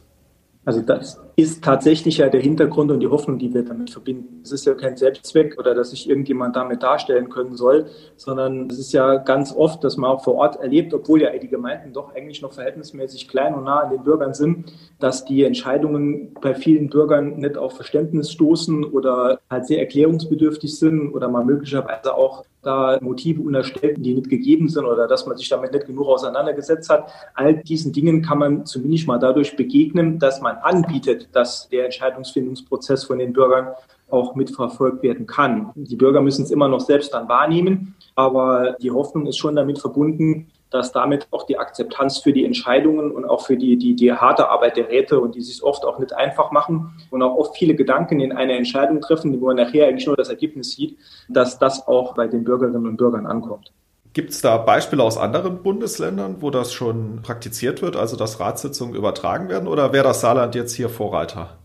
Also 0.65 0.83
das 0.83 1.19
ist 1.38 1.62
tatsächlich 1.62 2.16
ja 2.16 2.31
der 2.31 2.40
Hintergrund 2.40 2.90
und 2.90 3.00
die 3.00 3.09
Hoffnung, 3.09 3.38
die 3.38 3.52
wir 3.52 3.62
damit 3.62 3.90
verbinden. 3.90 4.40
Es 4.43 4.52
ist 4.52 4.64
ja 4.64 4.73
kein 4.73 4.97
Selbstzweck 4.97 5.59
oder 5.59 5.75
dass 5.75 5.90
sich 5.90 6.09
irgendjemand 6.09 6.57
damit 6.57 6.83
darstellen 6.83 7.28
können 7.28 7.55
soll, 7.55 7.87
sondern 8.16 8.71
es 8.71 8.78
ist 8.78 8.93
ja 8.93 9.16
ganz 9.16 9.55
oft, 9.55 9.85
dass 9.85 9.99
man 9.99 10.11
auch 10.11 10.25
vor 10.25 10.37
Ort 10.37 10.57
erlebt, 10.57 10.95
obwohl 10.95 11.21
ja 11.21 11.37
die 11.37 11.49
Gemeinden 11.49 11.93
doch 11.93 12.14
eigentlich 12.14 12.40
noch 12.40 12.55
verhältnismäßig 12.55 13.28
klein 13.28 13.55
und 13.55 13.64
nah 13.64 13.81
an 13.81 13.90
den 13.90 14.02
Bürgern 14.02 14.33
sind, 14.33 14.73
dass 14.99 15.26
die 15.26 15.45
Entscheidungen 15.45 16.33
bei 16.40 16.55
vielen 16.55 16.88
Bürgern 16.88 17.37
nicht 17.37 17.59
auf 17.59 17.76
Verständnis 17.76 18.33
stoßen 18.33 18.85
oder 18.85 19.38
halt 19.50 19.66
sehr 19.66 19.81
erklärungsbedürftig 19.81 20.78
sind 20.78 21.12
oder 21.12 21.28
man 21.28 21.45
möglicherweise 21.45 22.14
auch 22.14 22.45
da 22.66 22.99
Motive 23.00 23.40
unterstellt, 23.40 23.99
die 24.00 24.14
nicht 24.14 24.28
gegeben 24.28 24.69
sind 24.69 24.85
oder 24.85 25.07
dass 25.07 25.25
man 25.26 25.37
sich 25.37 25.49
damit 25.49 25.73
nicht 25.73 25.87
genug 25.87 26.09
auseinandergesetzt 26.09 26.90
hat. 26.90 27.09
All 27.35 27.55
diesen 27.55 27.93
Dingen 27.93 28.23
kann 28.23 28.38
man 28.38 28.66
zumindest 28.66 29.07
mal 29.07 29.19
dadurch 29.19 29.57
begegnen, 29.57 30.19
dass 30.19 30.40
man 30.40 30.57
anbietet, 30.57 31.25
dass 31.33 31.68
der 31.68 31.85
Entscheidungsfindungsprozess 31.87 33.04
von 33.04 33.18
den 33.18 33.33
Bürgern 33.33 33.68
auch 34.09 34.35
mitverfolgt 34.35 35.02
werden 35.02 35.26
kann. 35.26 35.73
Die 35.75 35.97
Bürger 35.97 36.21
müssen 36.21 36.45
es 36.45 36.50
immer 36.50 36.68
noch 36.68 36.80
selbst 36.80 37.12
dann 37.12 37.28
wahrnehmen, 37.28 37.97
aber 38.14 38.76
die 38.80 38.90
Hoffnung 38.90 39.26
ist 39.26 39.38
schon 39.38 39.56
damit 39.56 39.78
verbunden, 39.78 40.50
dass 40.71 40.92
damit 40.92 41.28
auch 41.30 41.45
die 41.45 41.59
Akzeptanz 41.59 42.18
für 42.18 42.33
die 42.33 42.45
Entscheidungen 42.45 43.11
und 43.11 43.25
auch 43.25 43.47
für 43.47 43.56
die, 43.56 43.76
die, 43.76 43.95
die 43.95 44.12
harte 44.12 44.49
Arbeit 44.49 44.76
der 44.76 44.88
Räte 44.88 45.21
und 45.21 45.35
die 45.35 45.40
sich 45.40 45.62
oft 45.62 45.85
auch 45.85 45.99
nicht 45.99 46.12
einfach 46.12 46.50
machen 46.50 46.92
und 47.11 47.23
auch 47.23 47.37
oft 47.37 47.56
viele 47.56 47.75
Gedanken 47.75 48.21
in 48.21 48.33
eine 48.33 48.54
Entscheidung 48.54 49.00
treffen, 49.00 49.40
wo 49.40 49.47
man 49.47 49.56
nachher 49.56 49.87
eigentlich 49.87 50.06
nur 50.06 50.16
das 50.16 50.28
Ergebnis 50.28 50.73
sieht, 50.73 50.99
dass 51.28 51.59
das 51.59 51.87
auch 51.87 52.14
bei 52.14 52.26
den 52.26 52.45
Bürgerinnen 52.45 52.87
und 52.87 52.97
Bürgern 52.97 53.26
ankommt. 53.26 53.73
Gibt 54.16 54.30
es 54.30 54.40
da 54.40 54.56
Beispiele 54.56 55.02
aus 55.02 55.18
anderen 55.18 55.62
Bundesländern, 55.62 56.37
wo 56.40 56.49
das 56.49 56.73
schon 56.73 57.20
praktiziert 57.20 57.82
wird, 57.82 57.96
also 57.96 58.16
dass 58.16 58.40
Ratssitzungen 58.40 58.94
übertragen 58.94 59.50
werden, 59.50 59.68
oder 59.68 59.92
wäre 59.92 60.04
das 60.04 60.23
Saarland 60.23 60.54
jetzt 60.54 60.73
hier 60.73 60.88
Vorreiter? 60.88 61.58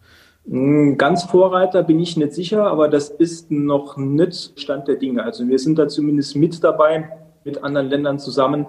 Hm, 0.46 0.98
ganz 0.98 1.24
Vorreiter 1.24 1.82
bin 1.82 1.98
ich 2.02 2.18
nicht 2.18 2.34
sicher, 2.34 2.66
aber 2.68 2.90
das 2.90 3.08
ist 3.08 3.52
noch 3.52 3.96
nicht 3.96 4.60
Stand 4.60 4.90
der 4.90 4.98
Dinge. 4.98 5.24
Also 5.24 5.48
wir 5.48 5.60
sind 5.60 5.80
da 5.80 5.88
zumindest 5.88 6.36
mit 6.36 6.62
dabei, 6.62 7.10
mit 7.46 7.64
anderen 7.64 7.88
Ländern 7.88 8.20
zusammen, 8.20 8.66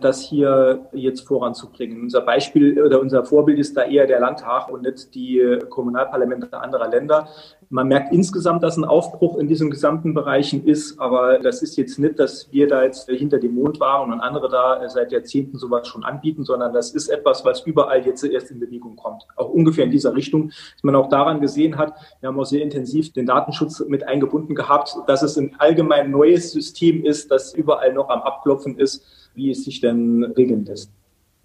das 0.00 0.22
hier 0.22 0.86
jetzt 0.92 1.26
voranzubringen. 1.26 2.02
Unser 2.02 2.20
Beispiel 2.20 2.82
oder 2.82 3.00
unser 3.00 3.24
Vorbild 3.24 3.58
ist 3.58 3.76
da 3.76 3.82
eher 3.82 4.06
der 4.06 4.20
Landtag 4.20 4.70
und 4.70 4.82
nicht 4.82 5.14
die 5.14 5.58
Kommunalparlamente 5.70 6.58
anderer 6.58 6.88
Länder. 6.88 7.28
Man 7.68 7.88
merkt 7.88 8.12
insgesamt, 8.12 8.62
dass 8.62 8.76
ein 8.76 8.84
Aufbruch 8.84 9.38
in 9.38 9.48
diesen 9.48 9.70
gesamten 9.70 10.14
Bereichen 10.14 10.64
ist, 10.64 11.00
aber 11.00 11.38
das 11.38 11.62
ist 11.62 11.76
jetzt 11.76 11.98
nicht, 11.98 12.18
dass 12.18 12.52
wir 12.52 12.68
da 12.68 12.84
jetzt 12.84 13.10
hinter 13.10 13.38
dem 13.38 13.54
Mond 13.54 13.80
waren 13.80 14.12
und 14.12 14.20
andere 14.20 14.48
da 14.48 14.88
seit 14.88 15.10
Jahrzehnten 15.10 15.58
sowas 15.58 15.88
schon 15.88 16.04
anbieten, 16.04 16.44
sondern 16.44 16.72
das 16.72 16.92
ist 16.92 17.08
etwas, 17.08 17.44
was 17.44 17.62
überall 17.62 18.06
jetzt 18.06 18.22
erst 18.22 18.50
in 18.50 18.60
Bewegung 18.60 18.96
kommt. 18.96 19.26
Auch 19.34 19.48
ungefähr 19.48 19.84
in 19.84 19.90
dieser 19.90 20.14
Richtung, 20.14 20.48
dass 20.48 20.84
man 20.84 20.94
auch 20.94 21.08
daran 21.08 21.40
gesehen 21.40 21.76
hat, 21.76 21.94
wir 22.20 22.28
haben 22.28 22.38
auch 22.38 22.44
sehr 22.44 22.62
intensiv 22.62 23.12
den 23.12 23.26
Datenschutz 23.26 23.80
mit 23.88 24.06
eingebunden 24.06 24.54
gehabt, 24.54 24.96
dass 25.06 25.22
es 25.22 25.36
ein 25.36 25.56
allgemein 25.58 26.10
neues 26.10 26.52
System 26.52 27.04
ist, 27.04 27.30
das 27.30 27.54
überall 27.54 27.92
noch 27.92 28.10
am 28.10 28.22
Abklopfen 28.22 28.78
ist, 28.78 29.04
wie 29.36 29.50
es 29.50 29.64
sich 29.64 29.80
denn 29.80 30.24
regeln 30.36 30.64
lässt. 30.64 30.90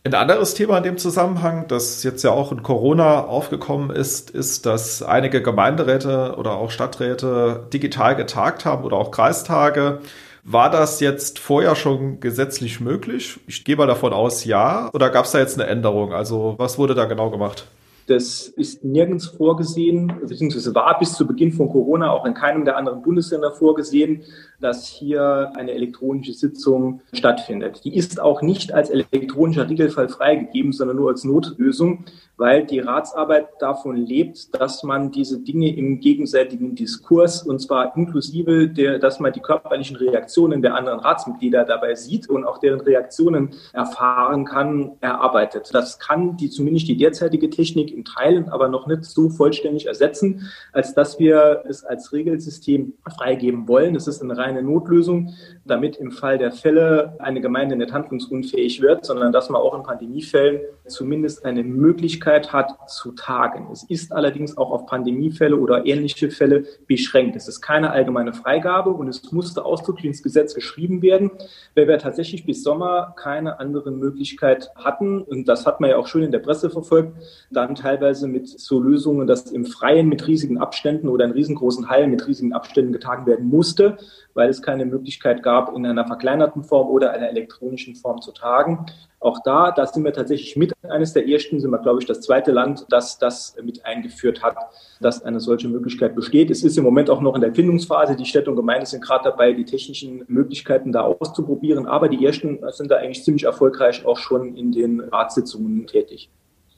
Ein 0.03 0.15
anderes 0.15 0.55
Thema 0.55 0.77
in 0.77 0.83
dem 0.83 0.97
Zusammenhang, 0.97 1.67
das 1.67 2.01
jetzt 2.03 2.23
ja 2.23 2.31
auch 2.31 2.51
in 2.51 2.63
Corona 2.63 3.25
aufgekommen 3.25 3.91
ist, 3.91 4.31
ist, 4.31 4.65
dass 4.65 5.03
einige 5.03 5.43
Gemeinderäte 5.43 6.35
oder 6.39 6.53
auch 6.53 6.71
Stadträte 6.71 7.67
digital 7.71 8.15
getagt 8.15 8.65
haben 8.65 8.83
oder 8.83 8.97
auch 8.97 9.11
Kreistage. 9.11 9.99
War 10.43 10.71
das 10.71 11.01
jetzt 11.01 11.37
vorher 11.37 11.75
schon 11.75 12.19
gesetzlich 12.19 12.79
möglich? 12.79 13.39
Ich 13.45 13.63
gehe 13.63 13.75
mal 13.75 13.85
davon 13.85 14.11
aus, 14.11 14.43
ja. 14.43 14.89
Oder 14.91 15.11
gab 15.11 15.25
es 15.25 15.31
da 15.31 15.39
jetzt 15.39 15.59
eine 15.59 15.69
Änderung? 15.69 16.13
Also 16.13 16.55
was 16.57 16.79
wurde 16.79 16.95
da 16.95 17.05
genau 17.05 17.29
gemacht? 17.29 17.67
Das 18.11 18.49
ist 18.49 18.83
nirgends 18.83 19.27
vorgesehen, 19.27 20.11
beziehungsweise 20.27 20.75
war 20.75 20.99
bis 20.99 21.13
zu 21.13 21.25
Beginn 21.25 21.53
von 21.53 21.69
Corona 21.69 22.11
auch 22.11 22.25
in 22.25 22.33
keinem 22.33 22.65
der 22.65 22.75
anderen 22.75 23.01
Bundesländer 23.01 23.53
vorgesehen 23.53 24.23
dass 24.61 24.87
hier 24.87 25.51
eine 25.55 25.71
elektronische 25.71 26.33
Sitzung 26.33 27.01
stattfindet. 27.11 27.81
Die 27.83 27.95
ist 27.95 28.21
auch 28.21 28.41
nicht 28.41 28.73
als 28.73 28.89
elektronischer 28.89 29.69
Regelfall 29.69 30.07
freigegeben, 30.07 30.71
sondern 30.71 30.97
nur 30.97 31.09
als 31.09 31.23
Notlösung, 31.23 32.05
weil 32.37 32.65
die 32.65 32.79
Ratsarbeit 32.79 33.47
davon 33.59 33.95
lebt, 33.95 34.59
dass 34.59 34.83
man 34.83 35.11
diese 35.11 35.39
Dinge 35.39 35.75
im 35.75 35.99
gegenseitigen 35.99 36.75
Diskurs 36.75 37.43
und 37.43 37.59
zwar 37.59 37.95
inklusive 37.95 38.67
der, 38.67 38.99
dass 38.99 39.19
man 39.19 39.33
die 39.33 39.41
körperlichen 39.41 39.97
Reaktionen 39.97 40.61
der 40.61 40.75
anderen 40.75 40.99
Ratsmitglieder 40.99 41.65
dabei 41.65 41.95
sieht 41.95 42.29
und 42.29 42.45
auch 42.45 42.59
deren 42.59 42.81
Reaktionen 42.81 43.51
erfahren 43.73 44.45
kann, 44.45 44.93
erarbeitet. 45.01 45.69
Das 45.73 45.99
kann 45.99 46.37
die 46.37 46.49
zumindest 46.49 46.87
die 46.87 46.97
derzeitige 46.97 47.49
Technik 47.49 47.91
in 48.01 48.05
Teilen 48.05 48.49
aber 48.49 48.67
noch 48.67 48.87
nicht 48.87 49.05
so 49.05 49.29
vollständig 49.29 49.85
ersetzen, 49.85 50.51
als 50.73 50.93
dass 50.93 51.19
wir 51.19 51.63
es 51.67 51.83
als 51.83 52.11
Regelsystem 52.11 52.93
freigeben 53.15 53.67
wollen. 53.67 53.95
Es 53.95 54.07
ist 54.07 54.21
eine 54.21 54.37
rein 54.37 54.51
eine 54.51 54.63
Notlösung, 54.63 55.33
damit 55.65 55.97
im 55.97 56.11
Fall 56.11 56.37
der 56.37 56.51
Fälle 56.51 57.15
eine 57.19 57.41
Gemeinde 57.41 57.75
nicht 57.75 57.93
handlungsunfähig 57.93 58.81
wird, 58.81 59.05
sondern 59.05 59.31
dass 59.31 59.49
man 59.49 59.61
auch 59.61 59.75
in 59.75 59.83
Pandemiefällen 59.83 60.61
zumindest 60.87 61.45
eine 61.45 61.63
Möglichkeit 61.63 62.51
hat 62.51 62.89
zu 62.89 63.13
tagen. 63.13 63.69
Es 63.71 63.83
ist 63.83 64.11
allerdings 64.11 64.57
auch 64.57 64.71
auf 64.71 64.85
Pandemiefälle 64.85 65.55
oder 65.55 65.85
ähnliche 65.85 66.31
Fälle 66.31 66.65
beschränkt. 66.87 67.35
Es 67.35 67.47
ist 67.47 67.61
keine 67.61 67.91
allgemeine 67.91 68.33
Freigabe 68.33 68.89
und 68.89 69.07
es 69.07 69.31
musste 69.31 69.63
ausdrücklich 69.63 70.05
ins 70.05 70.23
Gesetz 70.23 70.53
geschrieben 70.53 71.01
werden, 71.01 71.31
weil 71.75 71.87
wir 71.87 71.97
tatsächlich 71.97 72.45
bis 72.45 72.63
Sommer 72.63 73.13
keine 73.17 73.59
andere 73.59 73.91
Möglichkeit 73.91 74.69
hatten. 74.75 75.21
Und 75.21 75.47
das 75.47 75.65
hat 75.65 75.79
man 75.79 75.89
ja 75.89 75.97
auch 75.97 76.07
schön 76.07 76.23
in 76.23 76.31
der 76.31 76.39
Presse 76.39 76.69
verfolgt, 76.69 77.15
dann 77.51 77.75
teilweise 77.75 77.90
mit 78.27 78.47
so 78.47 78.79
Lösungen, 78.79 79.27
dass 79.27 79.51
im 79.51 79.65
Freien 79.65 80.07
mit 80.07 80.27
riesigen 80.27 80.57
Abständen 80.57 81.07
oder 81.07 81.25
in 81.25 81.31
riesengroßen 81.31 81.89
Hallen 81.89 82.11
mit 82.11 82.27
riesigen 82.27 82.53
Abständen 82.53 82.91
getagen 82.91 83.25
werden 83.25 83.47
musste, 83.47 83.97
weil 84.33 84.49
es 84.49 84.61
keine 84.61 84.85
Möglichkeit 84.85 85.43
gab, 85.43 85.75
in 85.75 85.85
einer 85.85 86.05
verkleinerten 86.05 86.63
Form 86.63 86.89
oder 86.89 87.11
einer 87.11 87.29
elektronischen 87.29 87.95
Form 87.95 88.21
zu 88.21 88.31
tagen. 88.31 88.85
Auch 89.19 89.39
da, 89.43 89.71
da 89.71 89.85
sind 89.85 90.03
wir 90.03 90.13
tatsächlich 90.13 90.55
mit 90.55 90.73
eines 90.83 91.13
der 91.13 91.27
ersten, 91.27 91.59
sind 91.59 91.69
wir, 91.69 91.77
glaube 91.77 91.99
ich, 91.99 92.07
das 92.07 92.21
zweite 92.21 92.51
Land, 92.51 92.87
das 92.89 93.19
das 93.19 93.55
mit 93.61 93.85
eingeführt 93.85 94.41
hat, 94.41 94.55
dass 94.99 95.23
eine 95.23 95.39
solche 95.39 95.67
Möglichkeit 95.67 96.15
besteht. 96.15 96.49
Es 96.49 96.63
ist 96.63 96.77
im 96.77 96.83
Moment 96.83 97.09
auch 97.09 97.21
noch 97.21 97.35
in 97.35 97.41
der 97.41 97.53
Findungsphase. 97.53 98.15
Die 98.15 98.25
Städte 98.25 98.49
und 98.49 98.55
Gemeinden 98.55 98.87
sind 98.87 99.03
gerade 99.03 99.25
dabei, 99.25 99.53
die 99.53 99.65
technischen 99.65 100.23
Möglichkeiten 100.27 100.91
da 100.91 101.01
auszuprobieren. 101.01 101.85
Aber 101.85 102.09
die 102.09 102.25
ersten 102.25 102.59
sind 102.71 102.89
da 102.89 102.97
eigentlich 102.97 103.23
ziemlich 103.23 103.43
erfolgreich 103.43 104.05
auch 104.05 104.17
schon 104.17 104.55
in 104.55 104.71
den 104.71 105.01
Ratssitzungen 105.01 105.85
tätig. 105.85 106.29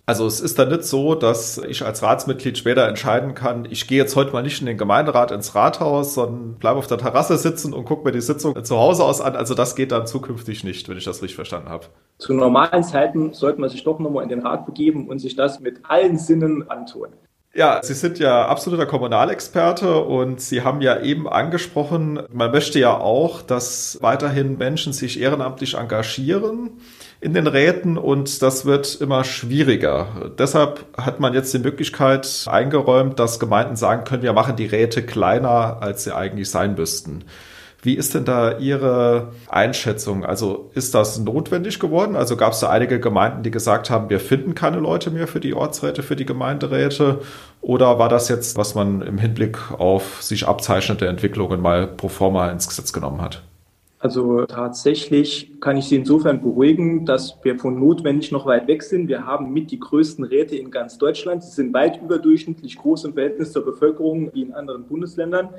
Also 0.05 0.27
es 0.27 0.41
ist 0.41 0.59
dann 0.59 0.67
nicht 0.67 0.83
so, 0.83 1.15
dass 1.15 1.57
ich 1.57 1.85
als 1.85 2.03
Ratsmitglied 2.03 2.57
später 2.57 2.85
entscheiden 2.87 3.35
kann, 3.35 3.65
ich 3.69 3.87
gehe 3.87 3.97
jetzt 3.97 4.17
heute 4.17 4.33
mal 4.33 4.43
nicht 4.43 4.59
in 4.59 4.67
den 4.67 4.77
Gemeinderat 4.77 5.31
ins 5.31 5.55
Rathaus, 5.55 6.13
sondern 6.13 6.55
bleibe 6.55 6.77
auf 6.77 6.87
der 6.87 6.97
Terrasse 6.97 7.37
sitzen 7.37 7.71
und 7.73 7.85
gucke 7.85 8.03
mir 8.03 8.11
die 8.11 8.19
Sitzung 8.19 8.61
zu 8.65 8.77
Hause 8.77 9.05
aus 9.05 9.21
an. 9.21 9.37
Also 9.37 9.55
das 9.55 9.77
geht 9.77 9.93
dann 9.93 10.05
zukünftig 10.05 10.65
nicht, 10.65 10.89
wenn 10.89 10.97
ich 10.97 11.05
das 11.05 11.21
richtig 11.21 11.35
verstanden 11.35 11.69
habe. 11.69 11.85
Zu 12.17 12.33
normalen 12.33 12.83
Zeiten 12.83 13.33
sollte 13.33 13.61
man 13.61 13.69
sich 13.69 13.85
doch 13.85 13.99
nochmal 13.99 14.23
in 14.23 14.29
den 14.29 14.45
Rat 14.45 14.65
begeben 14.65 15.07
und 15.07 15.19
sich 15.19 15.37
das 15.37 15.61
mit 15.61 15.79
allen 15.83 16.17
Sinnen 16.17 16.69
antun. 16.69 17.07
Ja, 17.55 17.79
Sie 17.83 17.93
sind 17.93 18.19
ja 18.19 18.47
absoluter 18.47 18.87
Kommunalexperte 18.87 20.03
und 20.03 20.41
Sie 20.41 20.63
haben 20.63 20.81
ja 20.81 20.99
eben 21.01 21.29
angesprochen, 21.29 22.23
man 22.31 22.51
möchte 22.51 22.79
ja 22.79 22.97
auch, 22.97 23.43
dass 23.43 23.99
weiterhin 24.01 24.57
Menschen 24.57 24.91
sich 24.91 25.21
ehrenamtlich 25.21 25.75
engagieren 25.75 26.71
in 27.23 27.33
den 27.33 27.47
Räten 27.47 27.97
und 27.97 28.41
das 28.41 28.65
wird 28.65 28.95
immer 28.99 29.23
schwieriger. 29.23 30.31
Deshalb 30.37 30.83
hat 30.97 31.21
man 31.21 31.33
jetzt 31.33 31.53
die 31.53 31.59
Möglichkeit 31.59 32.45
eingeräumt, 32.47 33.17
dass 33.17 33.39
Gemeinden 33.39 33.77
sagen 33.77 34.03
können, 34.03 34.23
wir 34.23 34.33
machen 34.33 34.57
die 34.57 34.65
Räte 34.65 35.03
kleiner, 35.03 35.77
als 35.81 36.03
sie 36.03 36.13
eigentlich 36.13 36.49
sein 36.49 36.75
müssten. 36.75 37.23
Wie 37.81 37.95
ist 37.95 38.13
denn 38.13 38.25
da 38.25 38.57
Ihre 38.57 39.31
Einschätzung? 39.47 40.25
Also 40.25 40.71
ist 40.73 40.95
das 40.95 41.17
notwendig 41.19 41.79
geworden? 41.79 42.17
Also 42.17 42.35
gab 42.35 42.53
es 42.53 42.59
da 42.59 42.69
einige 42.69 42.99
Gemeinden, 42.99 43.43
die 43.43 43.51
gesagt 43.51 43.89
haben, 43.89 44.09
wir 44.09 44.19
finden 44.19 44.53
keine 44.53 44.79
Leute 44.79 45.09
mehr 45.09 45.27
für 45.27 45.39
die 45.39 45.53
Ortsräte, 45.53 46.03
für 46.03 46.17
die 46.17 46.25
Gemeinderäte? 46.25 47.21
Oder 47.61 47.99
war 47.99 48.09
das 48.09 48.27
jetzt, 48.27 48.57
was 48.57 48.75
man 48.75 49.01
im 49.01 49.17
Hinblick 49.17 49.71
auf 49.71 50.21
sich 50.21 50.45
abzeichnende 50.45 51.07
Entwicklungen 51.07 51.61
mal 51.61 51.87
pro 51.87 52.09
forma 52.09 52.49
ins 52.49 52.67
Gesetz 52.67 52.91
genommen 52.91 53.21
hat? 53.21 53.43
Also 54.03 54.45
tatsächlich 54.45 55.61
kann 55.61 55.77
ich 55.77 55.85
Sie 55.85 55.95
insofern 55.95 56.41
beruhigen, 56.41 57.05
dass 57.05 57.39
wir 57.41 57.57
von 57.57 57.79
notwendig 57.79 58.33
noch 58.33 58.45
weit 58.45 58.67
weg 58.67 58.83
sind. 58.83 59.07
Wir 59.07 59.25
haben 59.25 59.53
mit 59.53 59.71
die 59.71 59.79
größten 59.79 60.25
Räte 60.25 60.57
in 60.57 60.71
ganz 60.71 60.97
Deutschland. 60.97 61.41
Sie 61.41 61.51
sind 61.51 61.73
weit 61.73 62.01
überdurchschnittlich 62.01 62.77
groß 62.77 63.05
im 63.05 63.13
Verhältnis 63.13 63.53
zur 63.53 63.63
Bevölkerung 63.63 64.29
wie 64.33 64.41
in 64.41 64.53
anderen 64.53 64.83
Bundesländern. 64.87 65.51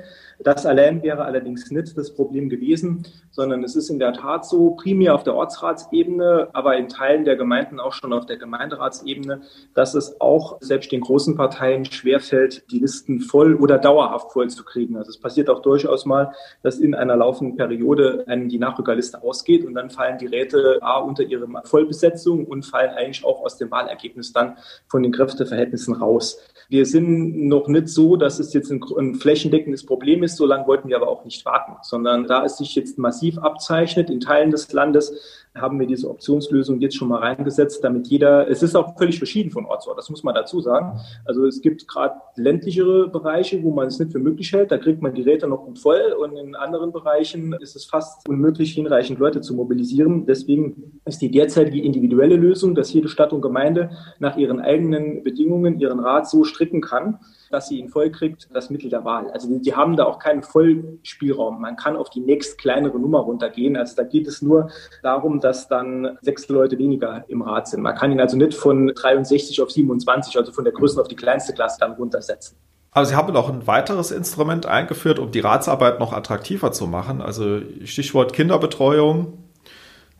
Das 0.43 0.67
allein 0.67 1.01
wäre 1.01 1.25
allerdings 1.25 1.71
nicht 1.71 1.97
das 1.97 2.13
Problem 2.13 2.47
gewesen, 2.47 3.07
sondern 3.31 3.63
es 3.63 3.75
ist 3.75 3.89
in 3.89 3.97
der 3.97 4.13
Tat 4.13 4.45
so, 4.45 4.71
primär 4.71 5.15
auf 5.15 5.23
der 5.23 5.33
Ortsratsebene, 5.33 6.49
aber 6.53 6.77
in 6.77 6.87
Teilen 6.87 7.25
der 7.25 7.37
Gemeinden 7.37 7.79
auch 7.79 7.93
schon 7.93 8.13
auf 8.13 8.27
der 8.27 8.37
Gemeinderatsebene, 8.37 9.41
dass 9.73 9.95
es 9.95 10.21
auch 10.21 10.57
selbst 10.59 10.91
den 10.91 11.01
großen 11.01 11.35
Parteien 11.35 11.83
schwerfällt, 11.85 12.69
die 12.69 12.77
Listen 12.77 13.21
voll 13.21 13.55
oder 13.55 13.79
dauerhaft 13.79 14.33
voll 14.33 14.51
zu 14.51 14.63
kriegen. 14.63 14.97
Also 14.97 15.09
es 15.09 15.17
passiert 15.17 15.49
auch 15.49 15.63
durchaus 15.63 16.05
mal, 16.05 16.31
dass 16.61 16.77
in 16.77 16.93
einer 16.93 17.15
laufenden 17.15 17.57
Periode 17.57 18.23
einem 18.35 18.49
die 18.49 18.59
Nachrückerliste 18.59 19.21
ausgeht 19.23 19.65
und 19.65 19.73
dann 19.73 19.89
fallen 19.89 20.17
die 20.17 20.27
Räte 20.27 20.79
A 20.81 20.99
unter 20.99 21.23
ihre 21.23 21.47
Vollbesetzung 21.63 22.45
und 22.45 22.65
fallen 22.65 22.91
eigentlich 22.91 23.23
auch 23.23 23.43
aus 23.43 23.57
dem 23.57 23.71
Wahlergebnis 23.71 24.33
dann 24.33 24.57
von 24.87 25.03
den 25.03 25.11
Kräfteverhältnissen 25.11 25.95
raus. 25.95 26.39
Wir 26.67 26.85
sind 26.85 27.47
noch 27.47 27.67
nicht 27.67 27.89
so, 27.89 28.15
dass 28.15 28.39
es 28.39 28.53
jetzt 28.53 28.71
ein, 28.71 28.83
ein 28.97 29.15
flächendeckendes 29.15 29.85
Problem 29.85 30.23
ist. 30.23 30.35
So 30.35 30.45
lange 30.45 30.67
wollten 30.67 30.89
wir 30.89 30.95
aber 30.95 31.07
auch 31.07 31.23
nicht 31.23 31.45
warten, 31.45 31.73
sondern 31.83 32.27
da 32.27 32.43
es 32.43 32.57
sich 32.57 32.75
jetzt 32.75 32.97
massiv 32.97 33.37
abzeichnet 33.37 34.09
in 34.09 34.19
Teilen 34.19 34.51
des 34.51 34.71
Landes, 34.73 35.44
haben 35.55 35.79
wir 35.79 35.87
diese 35.87 36.09
Optionslösung 36.09 36.79
jetzt 36.81 36.95
schon 36.95 37.07
mal 37.07 37.19
reingesetzt, 37.19 37.83
damit 37.83 38.07
jeder, 38.07 38.49
es 38.49 38.61
ist 38.61 38.75
auch 38.75 38.97
völlig 38.97 39.17
verschieden 39.17 39.51
von 39.51 39.65
Ort 39.65 39.83
zu 39.83 39.89
Ort, 39.89 39.97
das 39.97 40.09
muss 40.09 40.23
man 40.23 40.35
dazu 40.35 40.59
sagen. 40.59 40.99
Also 41.23 41.45
es 41.45 41.61
gibt 41.61 41.87
gerade 41.87 42.15
ländlichere 42.35 43.07
Bereiche, 43.07 43.63
wo 43.63 43.71
man 43.71 43.87
es 43.87 43.97
nicht 43.99 44.11
für 44.11 44.19
möglich 44.19 44.51
hält, 44.51 44.71
da 44.71 44.77
kriegt 44.77 45.01
man 45.01 45.13
die 45.13 45.21
Räte 45.21 45.47
noch 45.47 45.65
gut 45.65 45.79
voll 45.79 46.15
und 46.19 46.35
in 46.35 46.55
anderen 46.55 46.91
Bereichen 46.91 47.53
ist 47.53 47.75
es 47.75 47.85
fast 47.85 48.27
unmöglich, 48.27 48.73
hinreichend 48.73 49.19
Leute 49.19 49.41
zu 49.41 49.55
mobilisieren. 49.55 50.25
Deswegen 50.25 50.99
ist 51.05 51.21
die 51.21 51.31
derzeitige 51.31 51.81
individuelle 51.81 52.35
Lösung, 52.35 52.75
dass 52.75 52.91
jede 52.93 53.07
Stadt 53.07 53.31
und 53.31 53.41
Gemeinde 53.41 53.91
nach 54.19 54.37
ihren 54.37 54.59
eigenen 54.59 55.23
Bedingungen 55.23 55.79
ihren 55.79 55.99
Rat 55.99 56.29
so 56.29 56.43
stricken 56.43 56.81
kann, 56.81 57.19
dass 57.51 57.67
sie 57.67 57.79
ihn 57.79 57.89
voll 57.89 58.11
kriegt, 58.11 58.47
das 58.53 58.69
Mittel 58.69 58.89
der 58.89 59.05
Wahl. 59.05 59.29
Also 59.31 59.47
die, 59.47 59.61
die 59.61 59.75
haben 59.75 59.95
da 59.95 60.05
auch 60.05 60.19
keinen 60.19 60.43
Vollspielraum. 60.43 61.61
Man 61.61 61.75
kann 61.75 61.95
auf 61.95 62.09
die 62.09 62.21
nächst 62.21 62.57
kleinere 62.57 62.99
Nummer 62.99 63.19
runtergehen. 63.19 63.75
Also 63.77 63.95
da 63.95 64.03
geht 64.03 64.27
es 64.27 64.41
nur 64.41 64.69
darum, 65.03 65.39
dass 65.39 65.67
dann 65.67 66.17
sechs 66.21 66.47
Leute 66.49 66.77
weniger 66.77 67.25
im 67.27 67.41
Rat 67.41 67.67
sind. 67.67 67.81
Man 67.81 67.95
kann 67.95 68.11
ihn 68.11 68.19
also 68.19 68.37
nicht 68.37 68.53
von 68.53 68.87
63 68.87 69.61
auf 69.61 69.71
27, 69.71 70.37
also 70.37 70.51
von 70.51 70.63
der 70.63 70.73
Größe 70.73 70.99
auf 70.99 71.07
die 71.07 71.15
kleinste 71.15 71.53
Klasse 71.53 71.77
dann 71.79 71.93
runtersetzen. 71.93 72.57
Aber 72.91 73.05
Sie 73.05 73.15
haben 73.15 73.33
noch 73.33 73.49
ein 73.49 73.67
weiteres 73.67 74.11
Instrument 74.11 74.67
eingeführt, 74.67 75.19
um 75.19 75.29
die 75.29 75.41
Ratsarbeit 75.41 75.99
noch 75.99 76.13
attraktiver 76.13 76.71
zu 76.71 76.87
machen. 76.87 77.21
Also 77.21 77.59
Stichwort 77.83 78.31
Kinderbetreuung. 78.31 79.37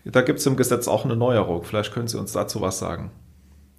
Da 0.03 0.21
gibt 0.21 0.39
es 0.39 0.45
im 0.45 0.57
Gesetz 0.57 0.89
auch 0.89 1.05
eine 1.05 1.15
Neuerung. 1.15 1.63
Vielleicht 1.63 1.93
können 1.93 2.09
Sie 2.09 2.19
uns 2.19 2.33
dazu 2.33 2.59
was 2.59 2.77
sagen. 2.77 3.11